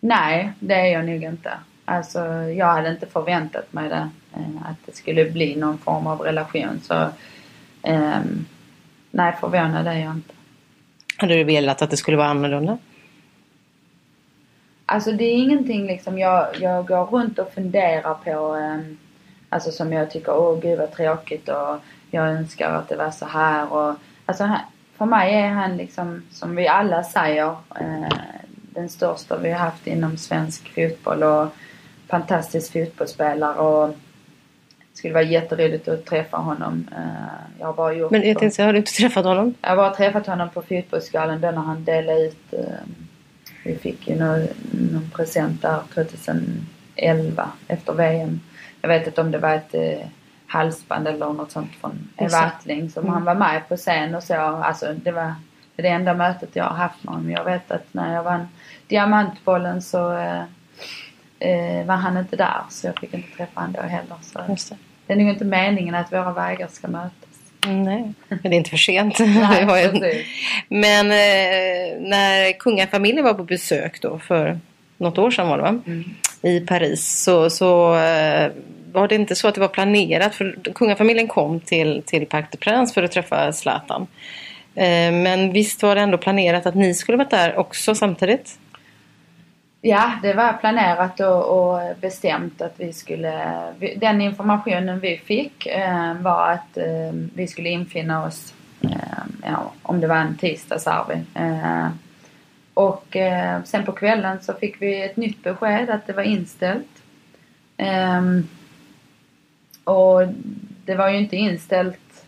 [0.00, 1.50] Nej, det är jag nog inte.
[1.84, 4.10] Alltså, jag hade inte förväntat mig det.
[4.34, 6.80] eh, Att det skulle bli någon form av relation.
[6.82, 7.08] Så,
[7.82, 8.46] ehm,
[9.10, 10.34] nej, förvånad är jag inte.
[11.16, 12.78] Hade du velat att det skulle vara annorlunda?
[14.86, 18.54] Alltså det är ingenting liksom jag, jag går runt och funderar på.
[18.54, 18.98] ehm,
[19.48, 21.76] alltså som jag tycker, åh gud vad tråkigt och
[22.10, 23.72] jag önskar att det var så här.
[23.72, 23.94] Och,
[24.26, 24.58] alltså han,
[24.96, 28.16] för mig är han liksom, som vi alla säger, eh,
[28.74, 31.48] den största vi har haft inom svensk fotboll och
[32.08, 33.54] fantastisk fotbollsspelare.
[33.58, 33.88] Och
[34.92, 36.88] det skulle vara jätteroligt att träffa honom.
[36.96, 39.54] Eh, jag har bara gjort Men jag tänkte, har du inte träffat honom?
[39.60, 42.58] jag har bara träffat honom på fotbollsgalan då när han delade ut eh,
[43.64, 48.40] Vi fick ju någon, någon present där 2011 efter VM.
[48.80, 50.06] Jag vet inte om det var ett eh,
[50.46, 52.28] halsband eller något sånt från det.
[52.32, 53.14] Wattling som Mm.
[53.14, 54.34] han var med på scen och så.
[54.34, 55.34] Alltså det var
[55.76, 57.30] Det enda mötet jag har haft med honom.
[57.30, 58.48] Jag vet att när jag vann
[58.88, 60.42] Diamantbollen så eh,
[61.44, 64.16] eh, var han inte där så jag fick inte träffa honom då heller.
[64.22, 64.76] Så det.
[65.06, 67.12] det är nog inte meningen att våra vägar ska mötas.
[67.66, 69.18] Nej, men det är inte för sent.
[69.18, 70.26] Nej, precis.
[70.68, 74.58] men eh, när kungafamiljen var på besök då för
[74.96, 75.80] något år sedan var det va?
[75.86, 76.04] Mm.
[76.42, 78.52] I Paris så, så eh,
[78.92, 82.60] var det inte så att det var planerat för kungafamiljen kom till, till Parc des
[82.60, 84.06] Princes för att träffa Zlatan.
[84.74, 88.58] Eh, men visst var det ändå planerat att ni skulle vara där också samtidigt?
[89.86, 93.54] Ja, det var planerat och, och bestämt att vi skulle...
[93.96, 100.00] Den informationen vi fick eh, var att eh, vi skulle infinna oss, eh, ja, om
[100.00, 101.40] det var en tisdag sa vi.
[101.40, 101.88] Eh,
[102.74, 107.02] och eh, sen på kvällen så fick vi ett nytt besked att det var inställt.
[107.76, 108.22] Eh,
[109.84, 110.22] och
[110.84, 112.26] det var ju inte inställt...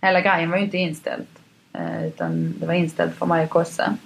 [0.00, 1.38] Hela grejen var ju inte inställt.
[1.72, 3.96] Eh, utan det var inställt för mig och Kosse.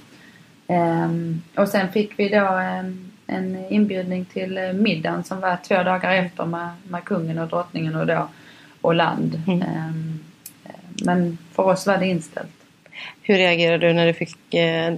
[0.71, 5.83] Ehm, och sen fick vi då ehm, en inbjudning till eh, middagen som var två
[5.83, 8.29] dagar efter med, med kungen och drottningen och då
[8.83, 9.41] Hollande.
[9.47, 9.63] Mm.
[9.63, 10.21] Ehm,
[10.65, 12.49] eh, men för oss var det inställt.
[13.23, 14.93] Hur reagerade du när du fick eh,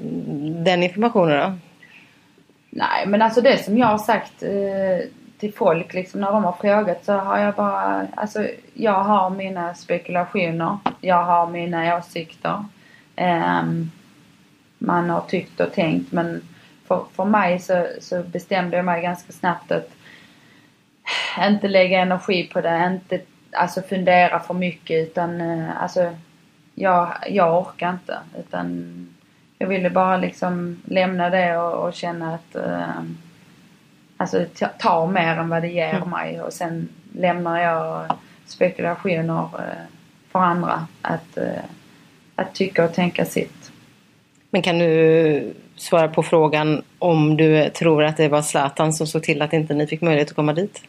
[0.64, 1.58] den informationen då?
[2.70, 5.08] Nej men alltså det som jag har sagt eh,
[5.38, 9.74] till folk liksom när de har frågat så har jag bara, alltså jag har mina
[9.74, 10.78] spekulationer.
[11.00, 12.64] Jag har mina åsikter.
[13.16, 13.90] Ehm,
[14.82, 16.42] man har tyckt och tänkt men
[16.86, 19.90] för, för mig så, så bestämde jag mig ganska snabbt att
[21.38, 23.20] inte lägga energi på det, inte
[23.52, 26.16] alltså fundera för mycket utan eh, alltså
[26.74, 29.08] jag, jag orkar inte utan
[29.58, 33.02] jag ville bara liksom lämna det och, och känna att eh,
[34.16, 36.10] alltså ta, ta mer än vad det ger Mm.
[36.10, 38.16] mig och sen lämnar jag
[38.46, 39.84] spekulationer eh,
[40.30, 41.64] för andra att, eh,
[42.36, 43.61] att tycka och tänka sitt.
[44.54, 49.22] Men kan du svara på frågan om du tror att det var Zlatan som såg
[49.22, 50.82] till att inte ni fick möjlighet att komma dit?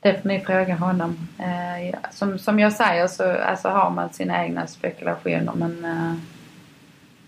[0.00, 1.28] Det får ni fråga honom.
[1.38, 6.14] Eh, ja, som, som jag säger så alltså, har man sina egna spekulationer men eh,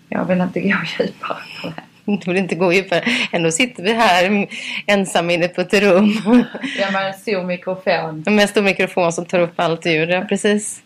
[0.09, 1.83] jag vill inte gå djupare på det.
[2.05, 3.03] Du vill inte gå djupare.
[3.31, 4.47] Ändå sitter vi här
[4.85, 6.13] ensamma inne på ett rum
[6.79, 8.23] Jag har en stor mikrofon.
[8.25, 10.09] med en stor mikrofon som tar upp allt ljud.
[10.09, 10.81] Ja, precis.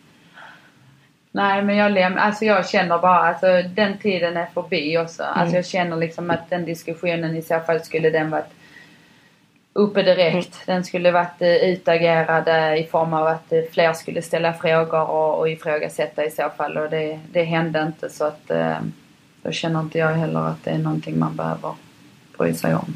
[1.32, 5.24] Nej men jag lämnar, alltså jag känner bara alltså den tiden är förbi också.
[5.24, 5.56] Alltså Mm.
[5.56, 8.54] jag känner liksom att den diskussionen i så fall skulle den varit
[9.74, 10.60] uppe direkt.
[10.65, 15.10] Den skulle varit eh, utagerad eh, i form av att eh, fler skulle ställa frågor
[15.10, 18.78] och, och ifrågasätta i så fall och det, det hände inte så att eh,
[19.44, 21.74] så känner inte jag heller att det är någonting man behöver
[22.38, 22.96] bry sig om.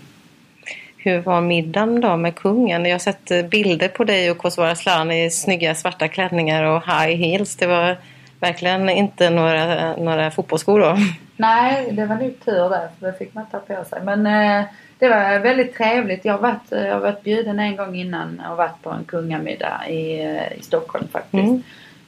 [0.98, 2.86] Hur var middagen då med kungen?
[2.86, 6.82] Jag har sett eh, bilder på dig och Kosovare Aslan i snygga svarta klänningar och
[6.86, 7.56] high heels.
[7.56, 7.98] Det var
[8.40, 10.98] verkligen inte några, några fotbollsskor då.
[11.38, 12.70] Nej, det var nog tur.
[12.70, 14.02] För det fick man ta på sig.
[14.04, 14.66] Men eh,
[15.00, 16.26] det var väldigt trevligt.
[16.26, 19.88] Jag har, varit, jag har varit bjuden en gång innan och varit på en kungamiddag
[19.90, 21.64] i, eh, i Stockholm faktiskt.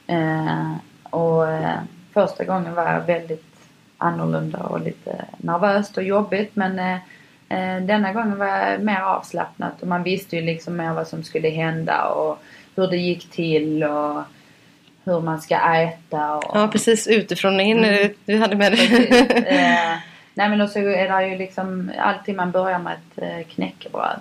[0.06, 0.48] Mm.
[0.48, 0.72] Eh,
[1.10, 1.78] och eh,
[2.14, 3.44] första gången var väldigt
[3.98, 6.56] annorlunda och lite nervöst och jobbigt.
[6.56, 6.98] Men eh,
[7.48, 11.48] eh, denna gången var mer avslappnat och man visste ju liksom mer vad som skulle
[11.48, 12.42] hända och
[12.76, 14.22] hur det gick till och
[15.08, 16.36] hur man ska äta.
[16.36, 17.84] Och, Ja, precis utifrån och in.
[17.84, 18.14] Mm.
[18.24, 19.08] Du hade med dig.
[19.48, 19.96] Eh,
[20.34, 24.20] nej men och så är det ju liksom alltid man börjar med ett eh, knäckebröd.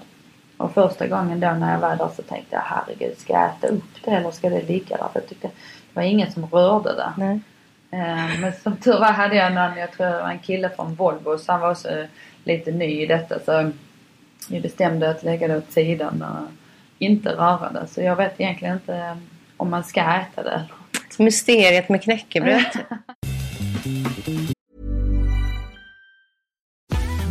[0.57, 3.67] Och första gången då när jag var där så tänkte jag herregud ska jag äta
[3.67, 5.07] upp det eller ska det ligga där?
[5.13, 5.53] För jag tyckte det
[5.93, 7.13] var ingen som rörde det.
[7.17, 7.39] Nej.
[7.91, 10.95] Eh, men som tur var hade jag någon, jag tror det var en kille från
[10.95, 12.05] Volvo så han var också
[12.43, 13.71] lite ny i detta så
[14.49, 16.51] vi bestämde att lägga det åt sidan och
[16.99, 17.87] inte röra det.
[17.87, 19.17] Så jag vet egentligen inte
[19.57, 20.65] om man ska äta det.
[21.17, 22.85] Mysteriet med knäckebröd.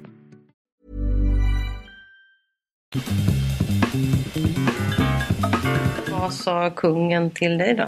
[6.10, 7.86] Vad sa kungen till dig då?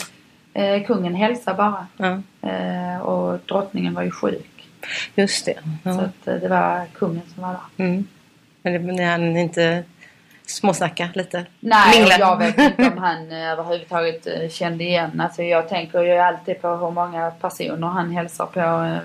[0.61, 1.87] Eh, kungen hälsade bara.
[1.97, 4.69] Ja, Eh, och drottningen var ju sjuk.
[5.15, 5.55] just det.
[5.83, 6.01] Så Ja.
[6.01, 7.85] att, eh, det var kungen som var där.
[7.85, 8.07] Mm.
[8.63, 9.85] Men det- ni hann inte
[10.47, 11.47] småsnacka lite?
[11.61, 12.19] Nej, Mingla?
[12.19, 15.21] jag vet inte om han eh, överhuvudtaget eh, kände igen.
[15.21, 18.99] Alltså jag tänker ju alltid på hur många personer han hälsar på eh,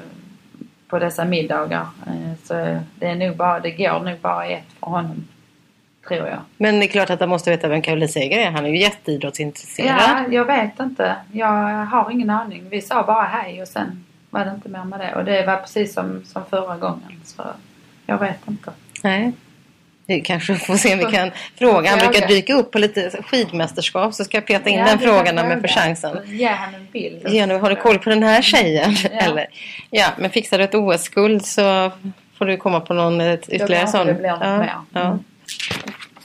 [0.87, 1.87] på dessa middagar.
[2.43, 2.53] Så
[2.95, 5.27] det, är nog bara, det går nog bara ett för honom.
[6.07, 6.39] Tror jag.
[6.57, 8.51] Men det är klart att han måste veta vem Caroline Seger är.
[8.51, 9.99] Han är ju jätteidrottsintresserad.
[9.99, 11.15] Ja, jag vet inte.
[11.31, 12.69] Jag har ingen aning.
[12.69, 15.15] Vi sa bara hej och sen var det inte mer med det.
[15.15, 17.21] Och det var precis som, som förra gången.
[17.23, 17.43] Så
[18.05, 18.71] jag vet inte.
[19.03, 19.33] Nej.
[20.15, 21.89] Vi kanske får se om vi kan fråga.
[21.89, 25.35] Han brukar dyka upp på lite skidmästerskap så ska jag peta in Ja, den frågan
[25.35, 25.59] vi fråga.
[25.61, 26.17] får chansen.
[26.25, 27.27] Ge han en bild.
[27.29, 28.91] Ja, nu har du koll på den här tjejen?
[29.03, 29.09] Ja.
[29.19, 29.47] Eller?
[29.89, 31.91] ja men fixar du ett OS-guld så
[32.37, 34.07] får du komma på någon ytterligare sån.
[34.07, 34.71] det blir ja, mer.
[34.93, 35.01] Ja.
[35.01, 35.19] Mm.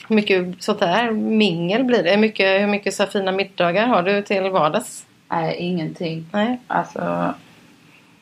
[0.08, 2.10] Hur mycket sånt här mingel blir det?
[2.10, 5.04] Hur mycket, hur mycket så fina middagar har du till vardags?
[5.30, 6.26] Nej, ingenting.
[6.32, 6.58] Nej.
[6.66, 7.34] Alltså,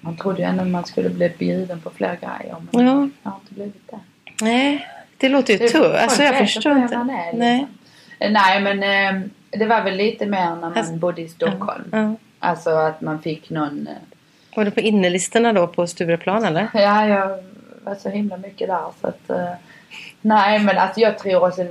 [0.00, 2.56] man trodde ju ändå man skulle bli bjuden på fler grejer.
[2.70, 3.08] Men Ja.
[3.22, 3.98] jag har inte blivit det.
[4.40, 4.86] Nej,
[5.24, 5.94] det låter ju tufft.
[6.02, 6.94] Alltså jag förstår inte.
[6.94, 7.38] är, liksom.
[7.38, 7.66] Nej.
[8.18, 11.84] Eh, Nej, men eh, det var väl lite mer när man Alltså, bodde i Stockholm.
[11.92, 12.14] Ja.
[12.38, 13.86] Alltså att man fick någon...
[13.86, 16.68] eh, Var du på innelistorna då på Stureplan eller?
[16.74, 17.38] Ja, jag
[17.84, 19.30] var så himla mycket där så att...
[19.30, 19.52] eh,
[20.20, 21.66] nej, men alltså jag tror också...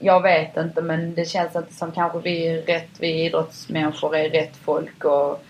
[0.00, 4.30] Jag vet inte men det känns inte som kanske vi är rätt, vi idrottsmänniskor är
[4.30, 5.44] rätt folk och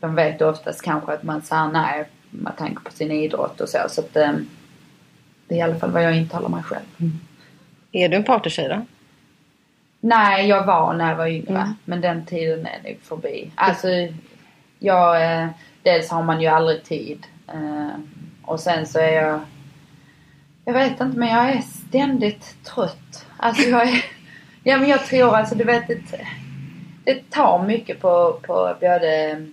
[0.00, 3.78] de vet oftast kanske att man säger nej med tanke på sin idrott och så.
[3.88, 4.32] Så att eh,
[5.48, 7.12] det är i alla fall vad jag intalar mig själv.
[7.92, 8.86] Är du en partytjej då?
[10.00, 11.58] Nej, jag var när jag var yngre.
[11.58, 11.74] Mm.
[11.84, 13.50] Men den tiden är nog förbi.
[13.54, 13.88] Alltså,
[14.78, 15.32] jag...
[15.42, 15.48] Eh,
[15.82, 17.26] dels har man ju aldrig tid.
[17.48, 18.00] Eh,
[18.42, 19.40] och sen så är jag...
[20.64, 23.26] Jag vet inte, men jag är ständigt trött.
[23.36, 24.04] Alltså jag är...
[24.64, 26.00] Ja, men jag tror alltså, du vet, det,
[27.04, 29.46] det tar mycket på, på både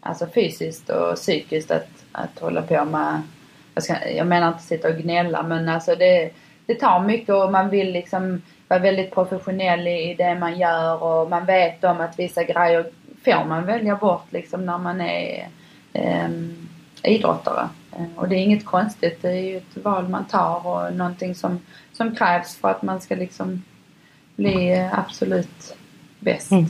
[0.00, 3.22] alltså fysiskt och psykiskt att, att hålla på med...
[3.74, 6.30] Jag, ska, jag menar inte sitta och gnälla, men alltså det,
[6.66, 11.02] det tar mycket och man vill liksom vara väldigt professionell i, i det man gör
[11.02, 12.90] och man vet om att vissa grejer
[13.24, 15.48] får man välja bort liksom när man är
[15.92, 16.28] eh,
[17.02, 17.68] idrottare.
[18.16, 21.60] Och det är inget konstigt, det är ju ett val man tar och någonting som,
[21.92, 23.62] som krävs för att man ska liksom
[24.36, 25.76] bli absolut
[26.18, 26.50] bäst.
[26.50, 26.64] Mm.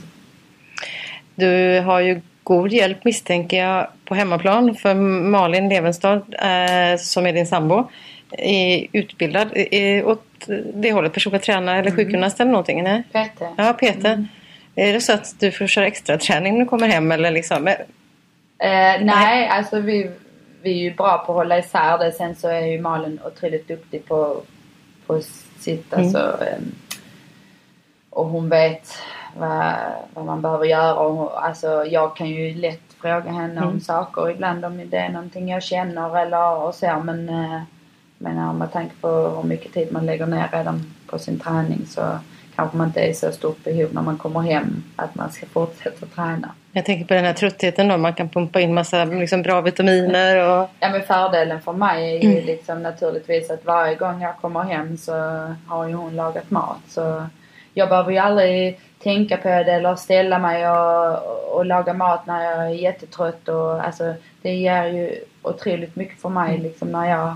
[1.35, 4.93] Du har ju god hjälp misstänker jag på hemmaplan för
[5.29, 7.89] Malin Levenstad eh, som är din sambo
[8.37, 10.25] är utbildad eh, åt
[10.73, 12.83] det hållet, personlig tränare eller sjukgymnast eller någonting?
[12.83, 13.03] Nej?
[13.11, 13.41] PT.
[13.57, 14.27] Ja, Peter.
[14.75, 17.67] Är det så att du får köra extra träning när du kommer hem eller liksom?
[17.67, 17.75] Eh,
[19.01, 20.11] nej, alltså vi,
[20.61, 22.11] vi är ju bra på att hålla isär det.
[22.11, 24.41] Sen så är ju Malin otroligt duktig på,
[25.07, 25.21] på
[25.59, 26.05] sitt, Mm.
[26.05, 26.17] alltså.
[26.43, 26.71] ehm,
[28.09, 28.97] och hon vet
[29.37, 29.73] vad,
[30.13, 30.95] vad man behöver göra.
[30.95, 33.81] Och, alltså, jag kan ju lätt fråga henne om Mm.
[33.81, 37.01] saker ibland om det är någonting jag känner eller och så.
[37.03, 37.61] Men, eh,
[38.17, 42.01] men med tanke på hur mycket tid man lägger ner redan på sin träning så
[42.55, 46.05] kanske man inte är så stort behov när man kommer hem att man ska fortsätta
[46.05, 46.49] träna.
[46.71, 47.97] Jag tänker på den här tröttheten då.
[47.97, 50.69] Man kan pumpa in massa liksom, bra vitaminer och...
[50.79, 52.45] Ja men fördelen för mig är ju Mm.
[52.45, 55.13] liksom naturligtvis att varje gång jag kommer hem så
[55.67, 56.77] har ju hon lagat mat.
[56.87, 57.23] Så
[57.73, 62.43] jag behöver ju aldrig tänka på det eller ställa mig och, och laga mat när
[62.43, 63.49] jag är jättetrött.
[63.49, 67.35] Och, alltså, det ger ju otroligt mycket för mig liksom när jag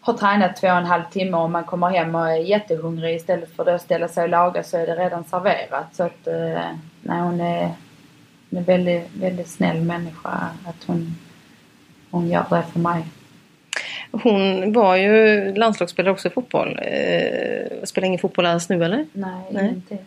[0.00, 3.56] har tränat två och en halv timme och man kommer hem och är jättehungrig istället
[3.56, 5.86] för att ställa sig och laga så är det redan serverat.
[5.92, 6.62] Så att eh,
[7.02, 7.70] nej, hon är
[8.50, 11.14] hon är en väldigt, väldigt snäll människa att hon,
[12.10, 13.04] hon gör det för mig.
[14.12, 16.78] Hon var ju landslagsspelare också i fotboll.
[16.82, 19.06] Eh, spelar ingen fotboll alls nu eller?
[19.12, 19.64] Nej, Nej.
[19.64, 19.98] ingenting.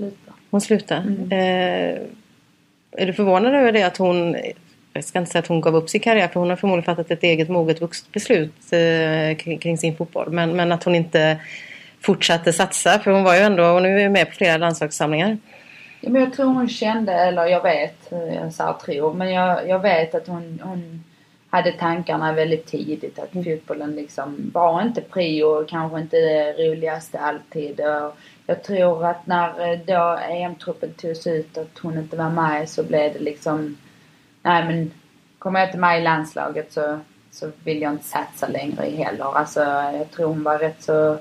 [0.00, 0.32] Sluta.
[0.50, 1.00] Hon slutade.
[1.00, 1.32] Mm.
[1.32, 2.00] Eh,
[2.92, 4.36] är du förvånad över det att hon,
[4.92, 7.10] jag ska inte säga att hon gav upp sin karriär för hon har förmodligen fattat
[7.10, 10.30] ett eget moget vuxet beslut eh, kring, kring sin fotboll.
[10.30, 11.38] Men, men att hon inte
[12.00, 15.38] fortsatte satsa för hon var ju ändå, och nu är med på flera landslagssamlingar.
[16.00, 19.68] Ja, men jag tror hon kände, eller jag vet, eh, jag sa tror, men jag,
[19.68, 21.04] jag vet att hon, hon
[21.50, 27.80] hade tankarna väldigt tidigt att fotbollen liksom var inte prio, kanske inte det roligaste alltid.
[27.80, 28.16] Och
[28.50, 32.82] jag tror att när eh, då EM-truppen togs ut att hon inte var med så
[32.82, 33.76] blev det liksom,
[34.42, 34.92] nej men
[35.38, 39.36] kommer jag inte med i landslaget så, så vill jag inte satsa längre heller.
[39.36, 41.18] Alltså jag tror hon var rätt så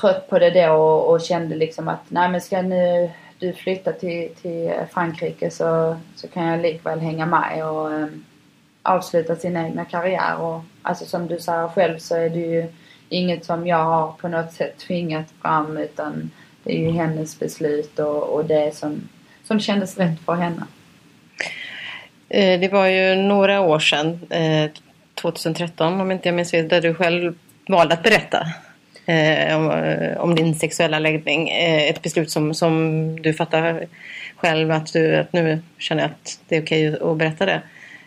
[0.00, 3.92] trött på det då och, och kände liksom att nej men ska nu du flytta
[3.92, 8.24] till, till Frankrike så, så kan jag likväl hänga med och äm,
[8.82, 10.40] avsluta sin egna karriär.
[10.40, 12.66] Och, alltså som du säger själv så är det ju
[13.10, 16.30] inget som jag har på något sätt tvingat fram utan
[16.64, 19.08] det är ju hennes beslut och, och det som,
[19.44, 20.62] som kändes rätt för henne.
[22.28, 24.70] Eh, det var ju några år sedan, eh,
[25.14, 27.34] 2013 om inte jag minns fel, där du själv
[27.68, 28.46] valde att berätta
[29.06, 31.50] eh, om, om din sexuella läggning.
[31.50, 33.86] Ett beslut som, som du fattar
[34.36, 37.62] själv att, du, att nu känner jag att det är okej att berätta det.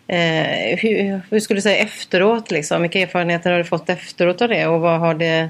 [0.08, 2.52] Eh, hur, hur skulle du säga efteråt?
[2.52, 2.82] Liksom?
[2.82, 5.50] Vilka erfarenheter har du fått efteråt av det och vad har det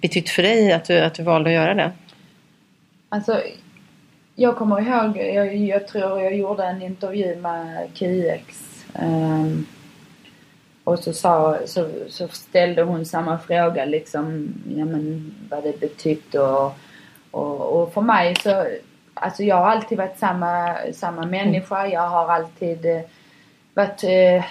[0.00, 1.92] betytt för dig att du, att du valde att göra det?
[3.08, 3.42] Alltså,
[4.34, 8.84] jag kommer ihåg, jag, jag tror jag gjorde en intervju med KX.
[8.92, 9.66] Um, ehm,
[10.84, 16.34] och så, sa, så, så ställde hon samma fråga liksom, ja men vad det betytt
[16.34, 16.74] och,
[17.30, 18.66] och, och för mig så,
[19.14, 21.86] alltså jag har alltid varit samma, samma människa.
[21.86, 23.00] Jag har alltid eh,
[23.76, 24.44] varit, eh,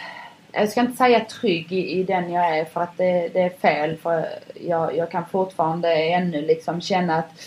[0.51, 3.49] jag ska inte säga trygg i, i den jag är för att det, det är
[3.49, 7.41] fel för jag, jag kan fortfarande ännu liksom känna att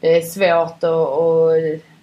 [0.00, 1.52] det är svårt och, och,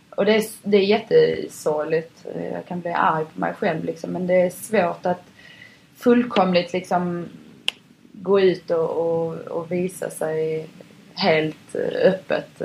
[0.10, 2.26] och det, är, det är jättesorgligt.
[2.54, 5.24] Jag kan bli arg på mig själv liksom men det är svårt att
[5.98, 7.26] fullkomligt liksom
[8.12, 10.68] gå ut och, och, och visa sig
[11.14, 12.62] helt öppet.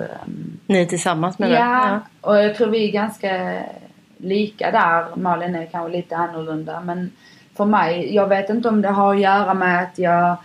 [0.66, 1.60] Ni tillsammans med ja, det?
[1.60, 3.62] Ja, och jag tror vi är ganska
[4.22, 5.16] lika där.
[5.16, 7.10] Malin är kanske lite annorlunda men
[7.56, 10.36] för mig, jag vet inte om det har att göra med att jag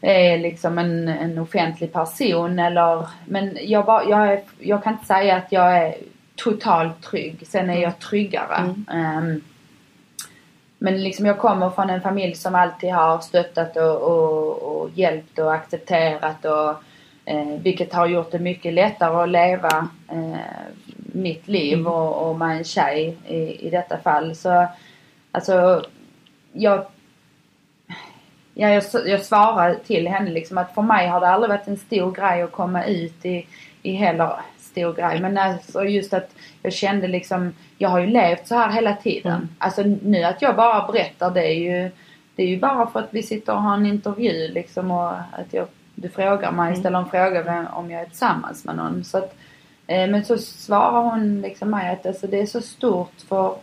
[0.00, 5.06] är liksom en, en offentlig person eller men jag, bara, jag, är, jag kan inte
[5.06, 5.94] säga att jag är
[6.36, 7.46] totalt trygg.
[7.46, 8.74] Sen är jag tryggare.
[8.88, 9.18] Mm.
[9.18, 9.42] Um,
[10.78, 15.38] men liksom jag kommer från en familj som alltid har stöttat och, och, och hjälpt
[15.38, 16.70] och accepterat och
[17.24, 20.40] eh, vilket har gjort det mycket lättare att leva eh,
[21.16, 21.92] mitt liv mm.
[21.92, 24.36] och, och med en tjej i, i detta fall.
[24.36, 24.66] Så
[25.32, 25.84] alltså
[26.52, 26.86] jag
[28.58, 31.76] Ja, jag, jag svarar till henne liksom att för mig har det aldrig varit en
[31.76, 33.46] stor grej att komma ut i,
[33.82, 35.20] i heller stor grej.
[35.20, 36.30] Men alltså just att
[36.62, 39.32] jag kände liksom, jag har ju levt så här hela tiden.
[39.32, 39.48] Mm.
[39.58, 41.90] Alltså nu att jag bara berättar det är ju,
[42.36, 45.52] det är ju bara för att vi sitter och har en intervju liksom och att
[45.52, 46.80] jag, du frågar mig, mm.
[46.80, 49.04] ställer en fråga om jag är tillsammans med någon.
[49.04, 49.36] Så att,
[49.86, 53.54] men så svarar hon liksom mig att alltså, det är så stort för,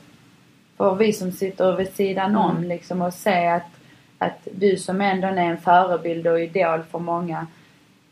[0.77, 2.41] för vi som sitter vid sidan mm.
[2.41, 3.71] om liksom och se att,
[4.17, 7.47] att du som ändå är en förebild och idol för många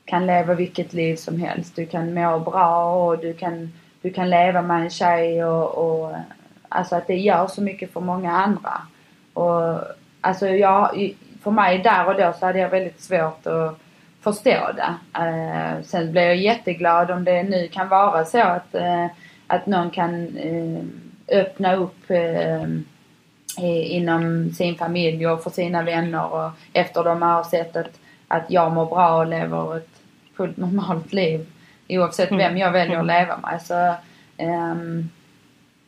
[0.06, 1.76] kan leva vilket liv som helst.
[1.76, 6.16] Du kan må bra och du kan, du kan leva med en tjej och, och
[6.70, 8.82] alltså att det gör så mycket för många andra.
[9.34, 9.80] Och
[10.22, 13.80] alltså jag, för mig där och då så hade jag väldigt svårt att
[14.22, 14.96] förstå det.
[15.20, 19.06] Eh, sen blir jag jätteglad om det nu kan vara så att, eh,
[19.48, 20.84] att någon kan eh,
[21.40, 22.64] öppna upp eh,
[23.96, 28.74] inom sin familj och för sina vänner och efter de har sett att, att jag
[28.74, 30.02] mår bra och lever ett
[30.36, 31.48] fullt normalt liv
[31.90, 33.62] oavsett vem jag väljer att leva med.
[33.62, 33.96] Så,
[34.44, 35.10] um,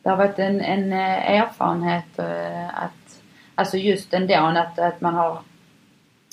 [0.02, 3.20] det har varit en, en eh, erfarenhet uh, att,
[3.54, 5.38] alltså just ändå att, att man har,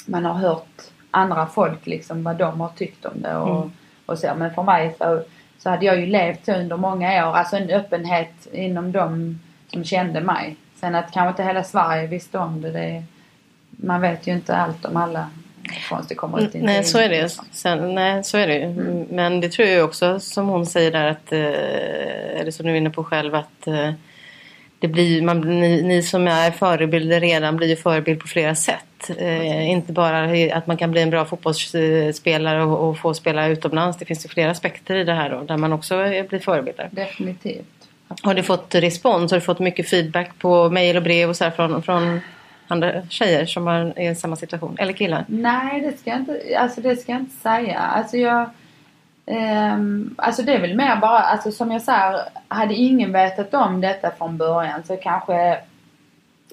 [0.08, 3.72] man har hört andra folk liksom vad de har tyckt om det och, mm.
[4.06, 4.32] och så.
[4.38, 5.22] Men för mig så,
[5.58, 10.22] så hade jag ju levt under många år, alltså en öppenhet inom de som kände
[10.22, 10.56] mig.
[10.76, 13.04] Sen att kanske inte hela Sverige visste om det, det
[13.70, 15.30] man vet ju inte allt om alla
[15.90, 16.54] konstigt kommer ut.
[16.54, 17.30] Nej, så är det.
[17.52, 19.08] Sen, nej, så är det mm.
[19.10, 22.76] Men det tror jag också som hon säger där att, eh, eller som du är
[22.76, 23.92] inne på själv att eh,
[24.82, 29.12] det blir, man, ni, ni som är förebilder redan blir ju förebild på flera sätt.
[29.18, 30.24] Eh, inte bara
[30.58, 33.98] att man kan bli en bra fotbollsspelare och, och, få spela utomlands.
[33.98, 35.96] Det finns ju flera aspekter i det här då, där man också
[36.30, 36.90] blir förebilder.
[36.92, 37.66] Definitivt.
[38.22, 39.32] Har du fått respons?
[39.32, 42.22] Har du fått mycket feedback på mejl och brev och så från, från
[42.68, 44.76] andra tjejer som är i samma situation?
[44.80, 45.26] Eller killar?
[45.28, 47.80] Nej, det ska jag inte, alltså det ska jag inte säga.
[47.80, 48.50] Alltså jag...
[49.26, 53.82] Um, alltså det är väl mer bara, alltså som jag säger, hade ingen vetat om
[53.82, 55.62] detta från början så kanske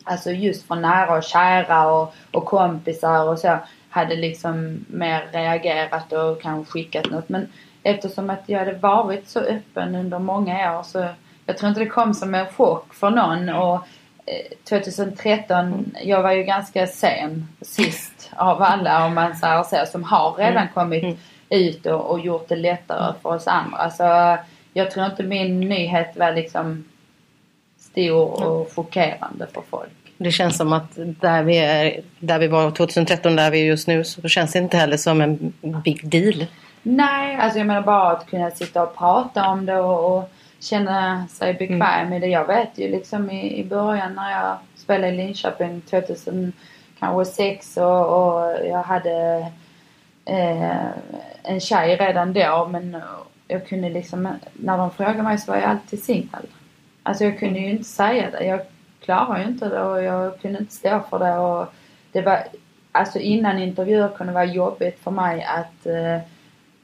[0.04, 3.58] Alltså just från nära och kära och, och kompisar och så
[3.90, 7.28] hade liksom mer reagerat och kanske skickat något.
[7.28, 7.48] Men
[7.82, 11.08] eftersom att jag hade varit så öppen under många år så
[11.46, 13.48] jag tror inte det kom som en chock för någon.
[13.48, 13.80] Och
[14.68, 20.32] 2013, jag var ju ganska sen sist av alla om man säger så, som har
[20.32, 20.74] redan mm.
[20.74, 21.16] kommit mm.
[21.51, 23.90] Ut och, och, gjort det lättare för oss andra.
[23.90, 24.38] Så
[24.72, 26.84] jag tror inte min nyhet var liksom
[27.78, 29.90] stor och chockerande för folk.
[30.16, 33.88] Det känns som att där vi, är, där vi var 2013, där vi är just
[33.88, 35.53] nu, så känns det inte heller som en
[35.84, 36.46] big deal.
[36.82, 40.30] Nej, alltså jag menar bara att kunna sitta och prata om det och, och
[40.61, 42.11] känna sig bekväm mm.
[42.11, 42.26] med det.
[42.26, 48.66] Jag vet ju liksom i, i början när jag spelade i Linköping 2006 och, och
[48.66, 49.46] jag hade
[50.29, 50.87] eh,
[51.43, 52.97] en tjej redan då men
[53.49, 56.47] jag kunde liksom, när de frågade mig så var jag alltid singel.
[57.03, 58.45] Alltså jag kunde ju inte säga det.
[58.45, 58.61] Jag
[59.01, 61.72] klarade ju inte det och jag kunde inte stå för det och
[62.12, 62.39] det var,
[62.93, 66.14] alltså innan intervjuer kunde det vara jobbigt för mig att eh,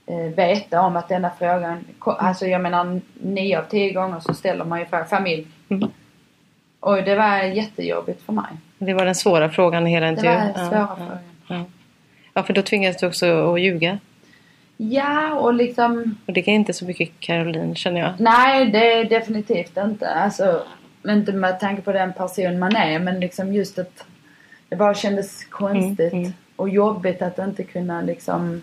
[0.07, 4.65] eh, veta om att denna frågan, alltså jag menar nio av tio gånger så ställer
[4.65, 5.47] man ju frågan familj.
[5.69, 5.91] Mm.
[6.81, 8.51] Och det var jättejobbigt för mig.
[8.79, 10.37] Det var den svåra frågan i hela Det intervjun.
[10.37, 11.19] var den svåra ja, frågan.
[11.47, 11.55] Ja.
[11.57, 11.65] ja,
[12.43, 13.99] för då tvingades du också att ljuga.
[14.77, 16.19] Ja, och liksom...
[16.27, 18.13] Och det kan inte så mycket Caroline känner jag.
[18.19, 20.09] Nej, det är definitivt inte.
[20.09, 20.63] Alltså,
[21.09, 24.05] inte med tanke på den person man är, men liksom just att
[24.69, 26.33] det bara kändes konstigt Mm, mm.
[26.57, 28.63] och jobbigt att inte kunna liksom...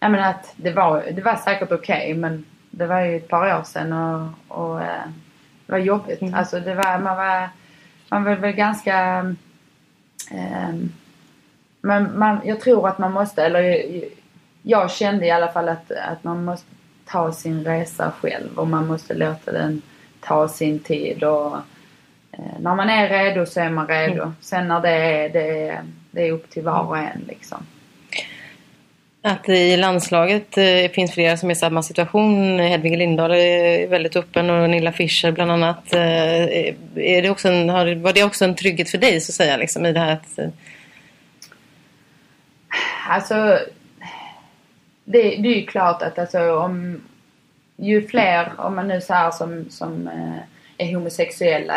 [0.00, 3.58] Jag menar att det var, det var säkert okej, men det var ju ett par
[3.58, 5.08] år sedan och, och eh,
[5.66, 6.22] det var jobbigt.
[6.22, 6.34] Mm.
[6.34, 7.48] Alltså det var, man var,
[8.08, 8.96] man var väl ganska...
[10.30, 10.92] ehm,
[11.84, 14.04] men man, jag tror att man måste, eller jag,
[14.62, 16.66] jag kände i alla fall att, att man måste
[17.06, 19.82] ta sin resa själv och man måste låta den
[20.20, 21.24] ta sin tid.
[21.24, 21.56] Och,
[22.32, 24.32] eh, när man är redo så är man redo.
[24.40, 27.66] Sen när det är, det är, det är upp till var och en liksom.
[29.22, 32.58] Att i landslaget eh, finns flera som är i samma situation.
[32.58, 35.94] Hedvig Lindahl är väldigt öppen och Nilla Fischer bland annat.
[35.94, 36.00] Eh,
[36.96, 39.56] Är det också en, har, var det också en trygghet för dig så att säga
[39.56, 40.48] liksom, i det här att eh,
[43.08, 43.58] Alltså,
[45.04, 47.00] det, det är ju klart att alltså, om
[47.76, 51.74] ju fler, om man nu säger som, som eh, är homosexuella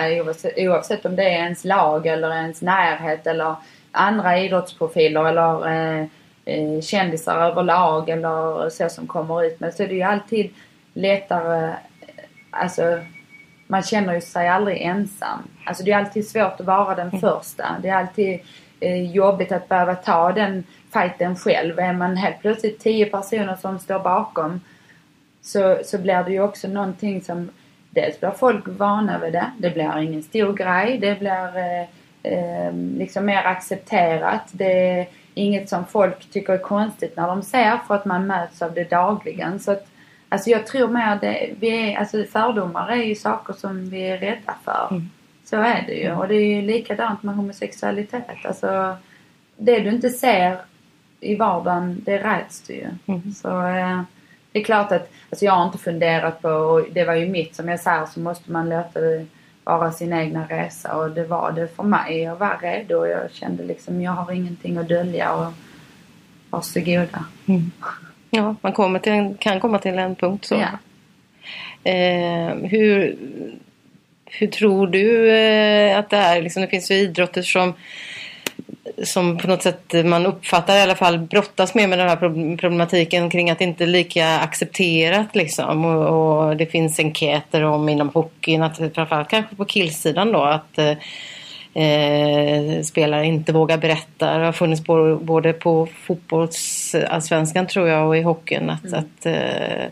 [0.58, 3.56] oavsett, om det är ens lag eller ens närhet eller
[3.92, 6.06] andra idrottsprofiler eller eh,
[6.46, 10.54] eh, kändisar överlag eller så som kommer ut med så är det ju alltid
[10.94, 11.74] lättare,
[12.52, 13.00] alltså
[13.68, 15.40] man känner ju sig aldrig ensam.
[15.66, 17.76] Alltså det är alltid svårt att vara den första.
[17.82, 18.40] Det är alltid
[18.80, 20.64] eh, jobbigt att behöva ta den
[20.94, 21.80] fighten själv.
[21.80, 24.62] Är man helt plötsligt tio personer som står bakom
[25.42, 27.50] så, så blir det ju också någonting som
[27.90, 29.52] dels blir folk vana vid det.
[29.58, 30.98] Det blir ingen stor grej.
[30.98, 31.82] Det blir eh,
[32.34, 34.44] eh, liksom mer accepterat.
[34.52, 38.62] Det är inget som folk tycker är konstigt när de ser för att man möts
[38.62, 39.60] av det dagligen.
[39.60, 39.88] Så att,
[40.30, 44.18] alltså jag tror mer det, vi är, alltså fördomar är ju saker som vi är
[44.18, 45.02] rädda för.
[45.46, 46.12] Så är det ju.
[46.12, 48.46] Och det är ju likadant med homosexualitet.
[48.46, 48.96] Alltså,
[49.58, 50.58] det du inte ser
[51.20, 52.88] i vardagen, det räds du ju.
[53.36, 54.02] Så eh,
[54.52, 57.56] det är klart att, alltså jag har inte funderat på, och det var ju mitt
[57.56, 59.26] som jag säger, så måste man låta det
[59.64, 62.22] vara sin egna resa och det var det för mig.
[62.22, 65.54] Jag var redo och jag kände liksom, jag har ingenting att dölja och
[66.50, 67.26] varsågoda.
[68.30, 70.56] ja, man kommer till en, kan komma till en punkt så.
[70.56, 70.70] Ja.
[71.92, 73.16] Eh, hur,
[74.26, 76.42] hur tror du eh, att det är?
[76.42, 77.74] Liksom, det finns ju idrotter som,
[79.04, 82.58] som på något sätt man uppfattar i alla fall brottas med med den här prob-
[82.58, 85.36] problematiken kring att det inte är lika accepterat.
[85.36, 85.86] Liksom.
[85.86, 90.78] Och, och det finns enkäter om inom hockeyn, att, framförallt kanske på killsidan då, att
[90.78, 90.94] eh,
[92.84, 94.38] spelare inte vågar berätta.
[94.38, 98.70] Det har funnits både, både på fotbollsallsvenskan tror jag och i hockeyn.
[98.70, 99.86] Att, att, eh,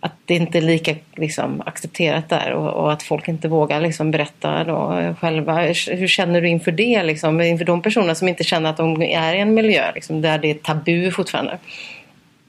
[0.00, 4.10] att det inte är lika liksom, accepterat där och, och att folk inte vågar liksom,
[4.10, 5.60] berätta då, själva.
[5.86, 7.02] Hur känner du inför det?
[7.02, 10.38] Liksom, inför de personer som inte känner att de är i en miljö liksom, där
[10.38, 11.58] det är tabu fortfarande?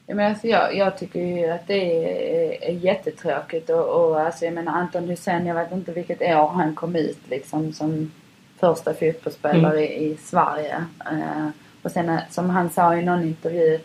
[0.08, 4.45] Ja, men alltså jag, jag tycker ju att det är, är jättetråkigt och, och alltså
[4.45, 8.12] jag menar Anton Hussein, jag vet inte vilket år han kom ut liksom som
[8.60, 10.86] första fotbollsspelare i, i Sverige.
[11.12, 11.47] Eh,
[11.82, 13.80] och sen eh, som han sa i någon intervju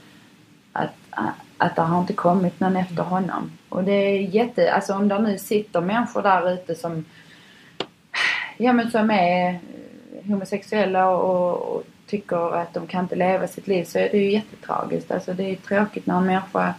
[0.72, 0.94] att,
[1.58, 3.50] att det har inte kommit någon efter honom.
[3.68, 7.04] Och det är jätte, alltså om det nu sitter människor där ute som
[8.56, 9.60] ja men som är
[10.26, 14.30] homosexuella och, och tycker att de kan inte leva sitt liv så är det ju
[14.30, 15.10] jättetragiskt.
[15.10, 16.74] Alltså det är tråkigt när en människa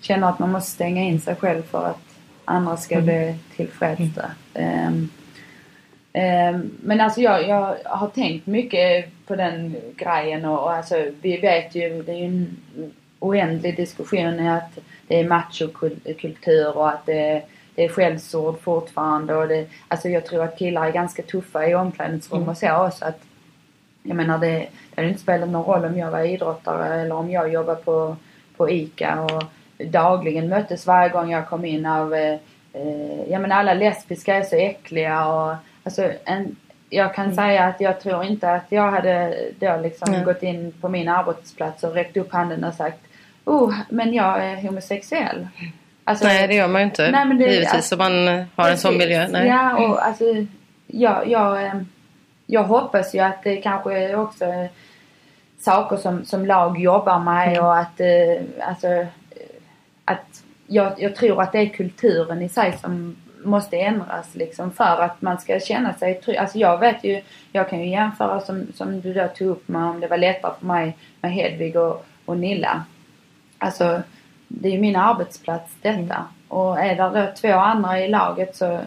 [0.00, 2.00] känner att man måste stänga in sig själv för att
[2.44, 4.00] andra ska bli tillfreds.
[4.54, 5.10] Um,
[6.14, 11.36] um, men alltså jag, jag har tänkt mycket på den grejen och, och alltså vi
[11.36, 12.56] vet ju, det är ju en
[13.20, 17.42] oändlig diskussion i att det är machokultur och att det,
[17.74, 21.74] det är skällsord fortfarande och det, alltså jag tror att killar är ganska tuffa i
[21.74, 23.20] omklädningsrum och så också att
[24.02, 27.30] jag menar det, det hade inte spelat någon roll om jag var idrottare eller om
[27.30, 28.16] jag jobbade på,
[28.56, 29.42] på ICA och
[29.78, 32.38] dagligen möttes varje gång jag kom in av eh,
[32.72, 35.54] eh, jag menar alla lesbiska är så äckliga och
[35.84, 36.56] alltså en,
[36.90, 40.24] jag kan säga att jag tror inte att jag hade då liksom Mm.
[40.24, 43.00] gått in på min arbetsplats och räckt upp handen och sagt
[43.44, 45.48] Oh, men jag är homosexuell.
[46.04, 47.10] Alltså, Nej, det gör man ju inte.
[47.10, 48.98] Nej, men det- Givetvis alltså- om man har en sån Precis.
[49.08, 49.28] miljö.
[49.28, 49.48] Nej.
[49.48, 50.24] Ja, och alltså
[50.86, 51.74] jag, jag, eh,
[52.46, 54.68] jag hoppas ju att det kanske också är
[55.58, 57.64] saker som, som lag jobbar med Mm.
[57.64, 59.06] och att eh, alltså eh,
[60.04, 65.02] att jag, jag tror att det är kulturen i sig som måste ändras liksom för
[65.02, 66.36] att man ska känna sig trygg.
[66.36, 67.22] Alltså jag vet ju,
[67.52, 70.52] jag kan ju jämföra som, som du då tog upp med om det var lättare
[70.58, 72.84] för mig med Hedvig och, och Nilla.
[73.60, 74.02] Alltså
[74.48, 76.24] det är ju min arbetsplats detta.
[76.48, 78.80] Och är det då två andra i laget så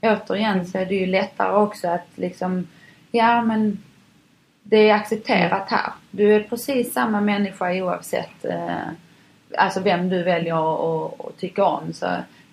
[0.00, 2.66] återigen så är det ju lättare också att liksom,
[3.10, 3.78] ja men
[4.62, 5.92] det är accepterat här.
[6.10, 8.88] Du är precis samma människa oavsett eh,
[9.58, 11.92] alltså vem du väljer att, att tycka om.
[11.92, 12.06] Så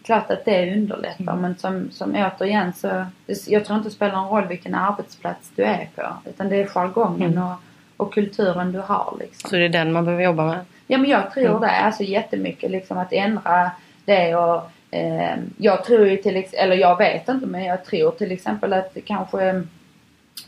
[0.04, 1.42] klart att det underlättar Mm.
[1.42, 3.06] men som, som återigen så,
[3.48, 6.04] jag tror inte det spelar någon roll vilken arbetsplats du är på.
[6.30, 7.44] Utan det är jargongen Mm.
[7.44, 7.56] och,
[7.98, 9.50] och kulturen du har liksom.
[9.50, 10.60] Så det är den man behöver jobba med.
[10.88, 11.62] Ja men jag tror Mm.
[11.62, 11.70] det.
[11.72, 13.72] Alltså jättemycket liksom att ändra
[14.06, 14.62] det och
[14.92, 18.74] eh, jag tror ju till exempel, eller jag vet inte men jag tror till exempel
[18.74, 19.64] att kanske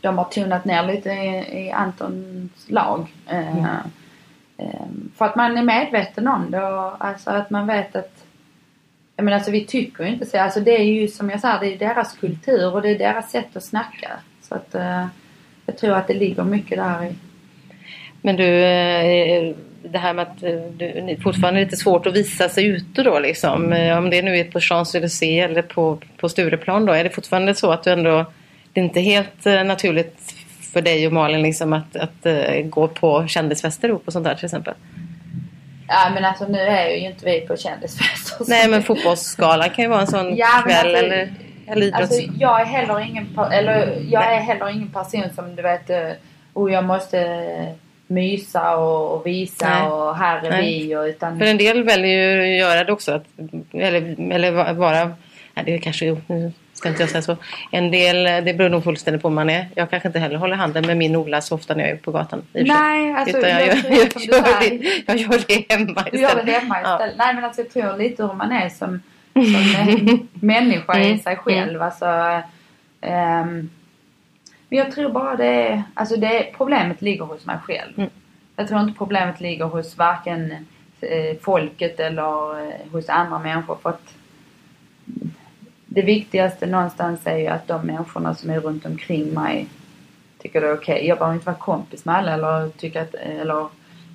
[0.01, 3.07] de har tonat ner lite i, i Antons lag.
[3.29, 3.65] Eh, Mm.
[4.57, 8.23] eh, för att man är medveten om det och alltså att man vet att
[9.15, 10.39] jag menar alltså vi tycker ju inte så.
[10.39, 13.31] Alltså det är ju som jag sa, det är deras kultur och det är deras
[13.31, 14.11] sätt att snacka.
[14.41, 15.05] Så att eh,
[15.65, 17.15] jag tror att det ligger mycket där i.
[18.21, 19.55] Men du, eh,
[19.91, 23.19] det här med att eh, det är fortfarande lite svårt att visa sig ute då
[23.19, 23.73] liksom.
[23.73, 26.93] Eh, Om det nu är på Champs-Élysées eller på, på Stureplan då.
[26.93, 28.25] Är det fortfarande så att du ändå...
[28.73, 30.33] Det är inte helt eh, naturligt
[30.73, 32.27] för dig och Malin liksom att, att
[32.63, 34.73] gå på kändisfester ihop och sånt där till exempel?
[35.87, 38.45] Ja men alltså nu är ju inte vi på kändisfester.
[38.47, 41.33] Nej men fotbollsskalan kan ju vara en sån Ja, kväll alltså- eller,
[41.67, 41.91] eller.
[41.91, 46.09] Alltså jag är heller ingen, eller jag är heller ingen person som du vet, eh,
[46.53, 47.17] oh jag måste
[48.07, 49.87] mysa och, visa Nej.
[49.89, 50.61] och här är Nej.
[50.87, 51.39] vi och utan...
[51.39, 53.11] För en del väljer ju att göra det också.
[53.11, 53.25] Att,
[53.73, 55.05] eller, eller va- vara...
[55.53, 56.17] Nej, det är kanske...
[56.27, 57.37] Nu ska inte jag säga så.
[57.71, 59.65] En del, det beror nog fullständigt på hur man är.
[59.75, 62.11] Jag kanske inte heller håller handen med min Ola så ofta när jag är på
[62.11, 62.41] gatan.
[62.53, 66.11] Nej, alltså Utan jag, jag jag, du gör det, jag gör det hemma istället.
[66.11, 66.93] Du gör det hemma Ja.
[66.93, 67.15] istället.
[67.17, 69.01] Nej men alltså jag tror lite hur man är som,
[69.33, 71.19] som människa i Mm.
[71.19, 71.81] sig själv.
[71.81, 72.05] Alltså,
[73.01, 73.69] ehm,
[74.69, 77.93] men jag tror bara det är, alltså det, problemet ligger hos mig själv.
[77.97, 78.09] Mm.
[78.55, 80.51] Jag tror inte problemet ligger hos varken
[81.01, 83.77] eh, folket eller eh, hos andra människor.
[83.81, 84.13] För att
[85.85, 89.67] det viktigaste någonstans är ju att de människorna som är runt omkring mig
[90.37, 91.07] tycker det är okej.
[91.07, 93.67] Jag behöver inte vara kompis med alla eller, tycka att, eller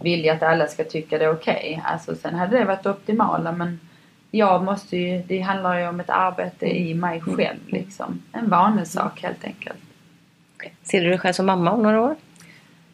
[0.02, 1.82] vilja att alla ska tycka det är okej.
[1.84, 3.80] Alltså sen hade det varit optimala men
[4.30, 8.22] jag måste ju, det handlar ju om ett arbete i mig själv liksom.
[8.32, 9.91] En vanesak helt enkelt.
[10.82, 12.16] Ser du dig själv som mamma om några år?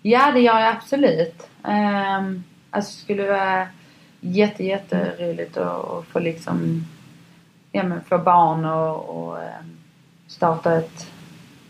[0.03, 1.49] Ja det gör jag absolut.
[1.63, 3.69] Um, alltså skulle det vara
[4.21, 6.87] jätte jätteroligt att, få liksom
[7.73, 9.77] ja, men få barn och, och ehm,
[10.27, 11.11] starta ett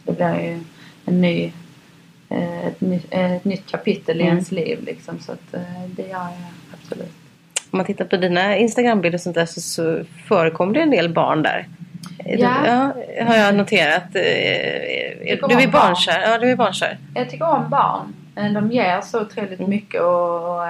[0.08, 0.60] det blir ju
[1.04, 1.52] en ny
[2.28, 4.32] eh, ett, ny, ett nytt kapitel i Mm.
[4.32, 6.32] ens liv liksom så att eh, det gör jag
[6.72, 7.12] absolut.
[7.70, 11.14] Om man tittar på dina Instagrambilder och sånt där så, så förekommer det en del
[11.14, 11.66] barn där.
[12.36, 12.66] Ja.
[12.66, 12.92] ja.
[13.24, 14.02] Har jag noterat.
[14.02, 16.20] Eh, Du är barnkär.
[16.30, 16.98] Ja, du är barnkär.
[17.14, 18.14] Jag tycker om barn.
[18.36, 20.66] Eh, De ger så otroligt mycket och, och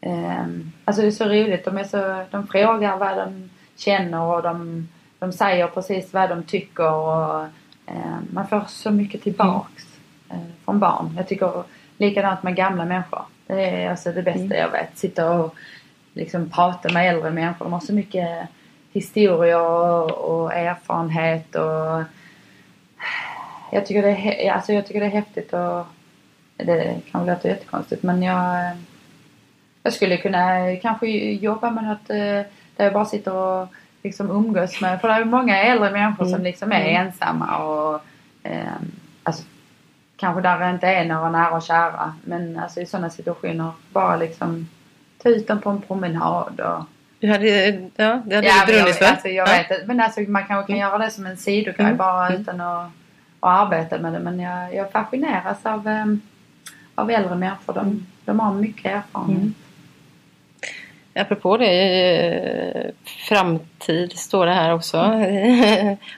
[0.00, 1.64] ehm, alltså det är så roligt.
[1.64, 4.88] De, är så, de frågar vad de känner och de,
[5.18, 7.42] de säger precis vad de tycker och
[7.86, 9.84] ehm, man får så mycket tillbaks
[10.30, 11.14] eh, från barn.
[11.16, 11.62] Jag tycker
[11.98, 13.22] likadant med gamla människor.
[13.46, 14.98] Det är alltså det bästa jag vet.
[14.98, 15.54] Sitta och
[16.14, 17.64] liksom prata med äldre människor.
[17.64, 18.48] De har så mycket
[18.92, 19.60] historier
[20.22, 22.02] och, erfarenhet och
[23.72, 24.10] jag tycker, det
[24.46, 25.86] är, alltså jag tycker det är häftigt och
[26.56, 28.76] det kan låta jättekonstigt men jag,
[29.82, 32.16] jag skulle kunna kanske jobba med något eh,
[32.76, 33.68] där jag bara sitter och
[34.02, 36.44] liksom umgås med, för det är många äldre människor som Mm.
[36.44, 37.06] liksom är Mm.
[37.06, 38.00] ensamma och
[38.42, 38.72] eh,
[39.22, 39.42] alltså,
[40.16, 44.16] kanske där det inte är några nära och kära men alltså i sådana situationer bara
[44.16, 44.68] liksom
[45.22, 46.84] ta ut dem på en promenad och
[47.20, 47.46] Du hade,
[47.96, 49.04] ja, det hade Ja, brunnit jag, för.
[49.04, 49.52] alltså, jag ja.
[49.68, 51.96] vet men alltså man kanske kan göra det som en sidogrej Mm.
[51.96, 52.40] bara Mm.
[52.42, 52.86] utan att,
[53.40, 54.18] att arbeta med det.
[54.18, 56.20] Men jag, jag fascineras av, um,
[56.94, 57.72] av äldre människor.
[57.74, 58.06] De, Mm.
[58.24, 59.38] de har mycket erfarenhet.
[59.38, 59.54] Mm.
[61.20, 62.90] Apropå det, eh,
[63.28, 64.96] framtid står det här också.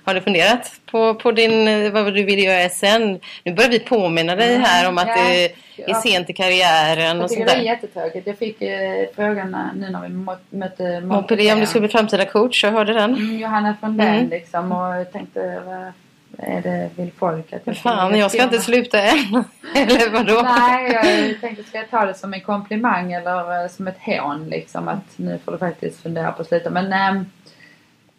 [0.04, 3.20] Har du funderat på, på din, eh, vad du vill göra sen?
[3.44, 5.14] Nu börjar vi påminna dig Mm, här om att ja.
[5.16, 5.94] det är Ja.
[6.00, 7.64] sent i karriären Jag och tycker sånt det är där.
[7.64, 8.26] jättetråkigt.
[8.26, 12.64] Jag fick eh, frågan nu när vi mötte Montpellier, om du skulle bli framtida coach,
[12.64, 13.14] jag hörde den.
[13.14, 14.30] Mm, Johanna Frundell Mm.
[14.30, 15.92] liksom och tänkte vad
[16.38, 17.52] är det vill folk?
[17.52, 19.44] Att jag Fan, jag ska inte sluta än.
[19.74, 20.42] Eller vadå?
[20.42, 24.46] Nej, jag tänkte ska jag ta det som en komplimang eller eh, som ett hån
[24.48, 26.70] liksom att nu får du faktiskt fundera på att sluta.
[26.70, 27.26] Men ehm,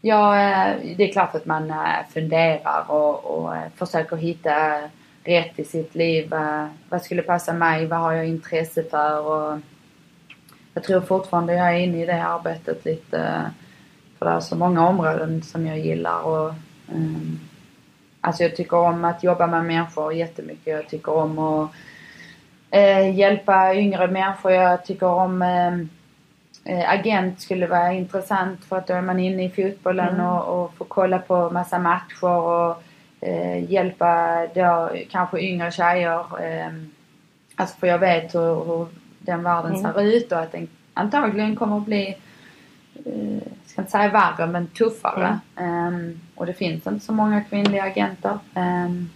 [0.01, 1.77] ja, eh, det är klart att man eh,
[2.13, 4.79] funderar och, och eh, försöker hitta
[5.23, 6.33] rätt i sitt liv.
[6.89, 7.85] Vad skulle passa mig?
[7.85, 9.19] Vad har jag intresse för?
[9.19, 9.59] Och
[10.73, 13.51] jag tror fortfarande jag är inne i det arbetet lite.
[14.19, 16.53] För det är så många områden som jag gillar och
[16.91, 17.39] ehm,
[18.25, 20.67] Alltså jag tycker om att jobba med människor jättemycket.
[20.73, 21.71] Jag tycker om att
[22.71, 24.51] eh, hjälpa yngre människor.
[24.51, 25.73] Jag tycker om eh,
[26.65, 30.25] eh, agent skulle vara intressant för att då är man inne i fotbollen Mm.
[30.25, 32.83] och, och får kolla på massa matcher och
[33.21, 36.19] eh, hjälpa då kanske yngre tjejer.
[36.43, 36.71] Eh,
[37.55, 38.87] alltså för jag vet hur, hur
[39.19, 39.93] den världen Mm.
[39.93, 42.07] ser ut och att den antagligen kommer att bli
[43.05, 45.39] eh, ska inte säga värre men tuffare.
[45.55, 48.39] Ehm, och det finns inte så många kvinnliga agenter.
[48.53, 49.09] Ehm,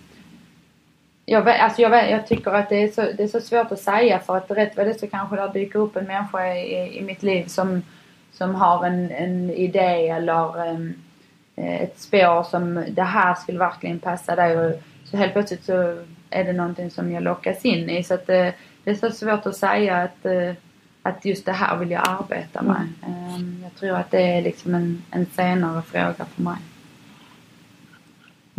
[1.29, 4.19] jag, alltså jag, jag tycker att det är, så, det är så svårt att säga
[4.19, 7.23] för att rätt vad det så kanske det dyker upp en människa i, i mitt
[7.23, 7.81] liv som,
[8.31, 10.93] som har en, en idé eller em,
[11.55, 14.57] eh, ett spår som det här skulle verkligen passa dig.
[14.57, 18.03] Och så helt plötsligt så är det någonting som jag lockas in i.
[18.03, 18.53] Så att det,
[18.83, 20.53] det är så svårt att säga att, eh,
[21.01, 22.87] att just det här vill jag arbeta med.
[23.05, 26.57] Em, Jag tror att det är liksom en, en senare fråga för mig.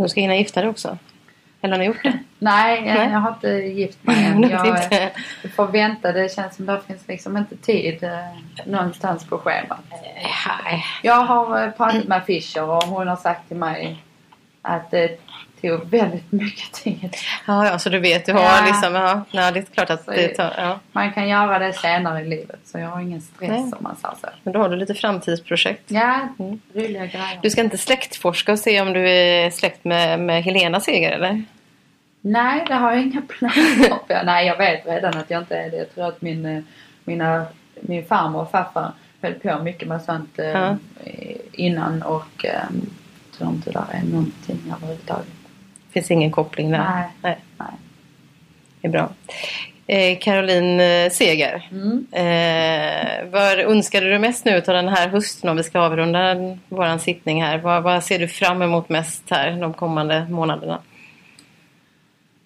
[0.03, 0.99] Du ska hinna gifta dig också?
[1.61, 2.18] Eller har ni gjort det?
[2.38, 3.11] Nej, jag, Nej.
[3.11, 4.42] jag har inte gift mig än.
[4.51, 5.09] Jag, eh,
[5.42, 6.12] jag får vänta.
[6.12, 9.80] Det känns som det finns liksom inte tid eh, någonstans på schemat.
[9.90, 10.84] Nej.
[11.03, 14.03] Jag har eh, pratat med Fischer och hon har sagt till mig
[14.62, 14.94] att
[15.61, 17.17] det tog väldigt mycket tid.
[17.47, 18.65] Ja, ja, så du vet, du har Ja.
[18.67, 20.81] liksom, ja, ja, det är klart att Så det är- tar, ja.
[20.93, 23.59] Man kan göra det senare i livet så jag har ingen stress Nej.
[23.61, 24.27] om man säger så.
[24.43, 25.83] Men då har du lite framtidsprojekt.
[25.91, 26.61] Ja, Mm.
[26.75, 27.39] roliga grejer.
[27.43, 31.43] Du ska inte släktforska och se om du är släkt med, med Helena Seger eller?
[32.21, 33.99] Nej, det har jag inga planer på.
[34.25, 35.77] Nej, jag vet redan att jag inte är det.
[35.77, 36.63] Jag tror att min, eh,
[37.05, 37.47] mina,
[37.81, 38.93] min farmor och farfar
[39.23, 40.77] höll på mycket med sånt eh, Ja.
[41.53, 42.51] innan och eh,
[43.31, 45.27] jag tror inte det är någonting överhuvudtaget.
[46.01, 46.78] Finns ingen koppling där.
[46.78, 47.09] Nej.
[47.22, 47.38] Nej.
[47.59, 47.68] Nej.
[48.80, 49.09] Det är bra.
[49.86, 51.68] Eh, Caroline eh, Seger.
[51.70, 52.07] Mm.
[52.12, 56.34] Eh, vad önskade du mest nu av den här hösten om vi ska avrunda
[56.68, 57.59] vår sittning här?
[57.59, 60.78] Vad, vad ser du fram emot mest här de kommande månaderna?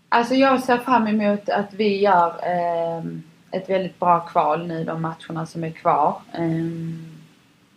[0.09, 3.05] Alltså jag ser fram emot att vi gör eh,
[3.51, 6.17] ett väldigt bra kval nu de matcherna som är kvar.
[6.33, 6.43] Eh,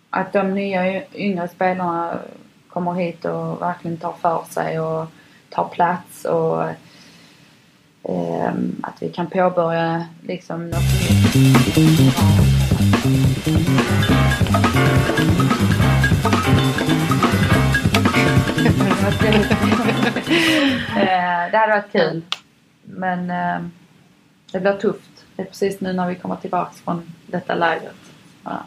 [0.10, 2.20] att de nya yngre spelarna
[2.70, 5.08] kommer hit och verkligen tar för sig och
[5.56, 6.64] tar plats och
[8.04, 8.54] eh,
[8.84, 10.82] att vi kan påbörja liksom något
[11.36, 12.16] nytt.
[20.98, 22.22] Eh, det hade varit kul.
[22.84, 23.68] Men eh,
[24.52, 25.26] det blir tufft.
[25.36, 27.96] Det är precis nu när vi kommer tillbaks från detta lägret.
[28.44, 28.66] Ja.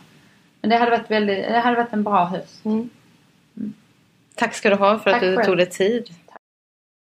[0.61, 2.62] Men det hade varit, väldigt, det hade varit en bra höst.
[4.34, 5.47] Tack ska du ha för att Tack du själv.
[5.47, 6.11] tog dig tid.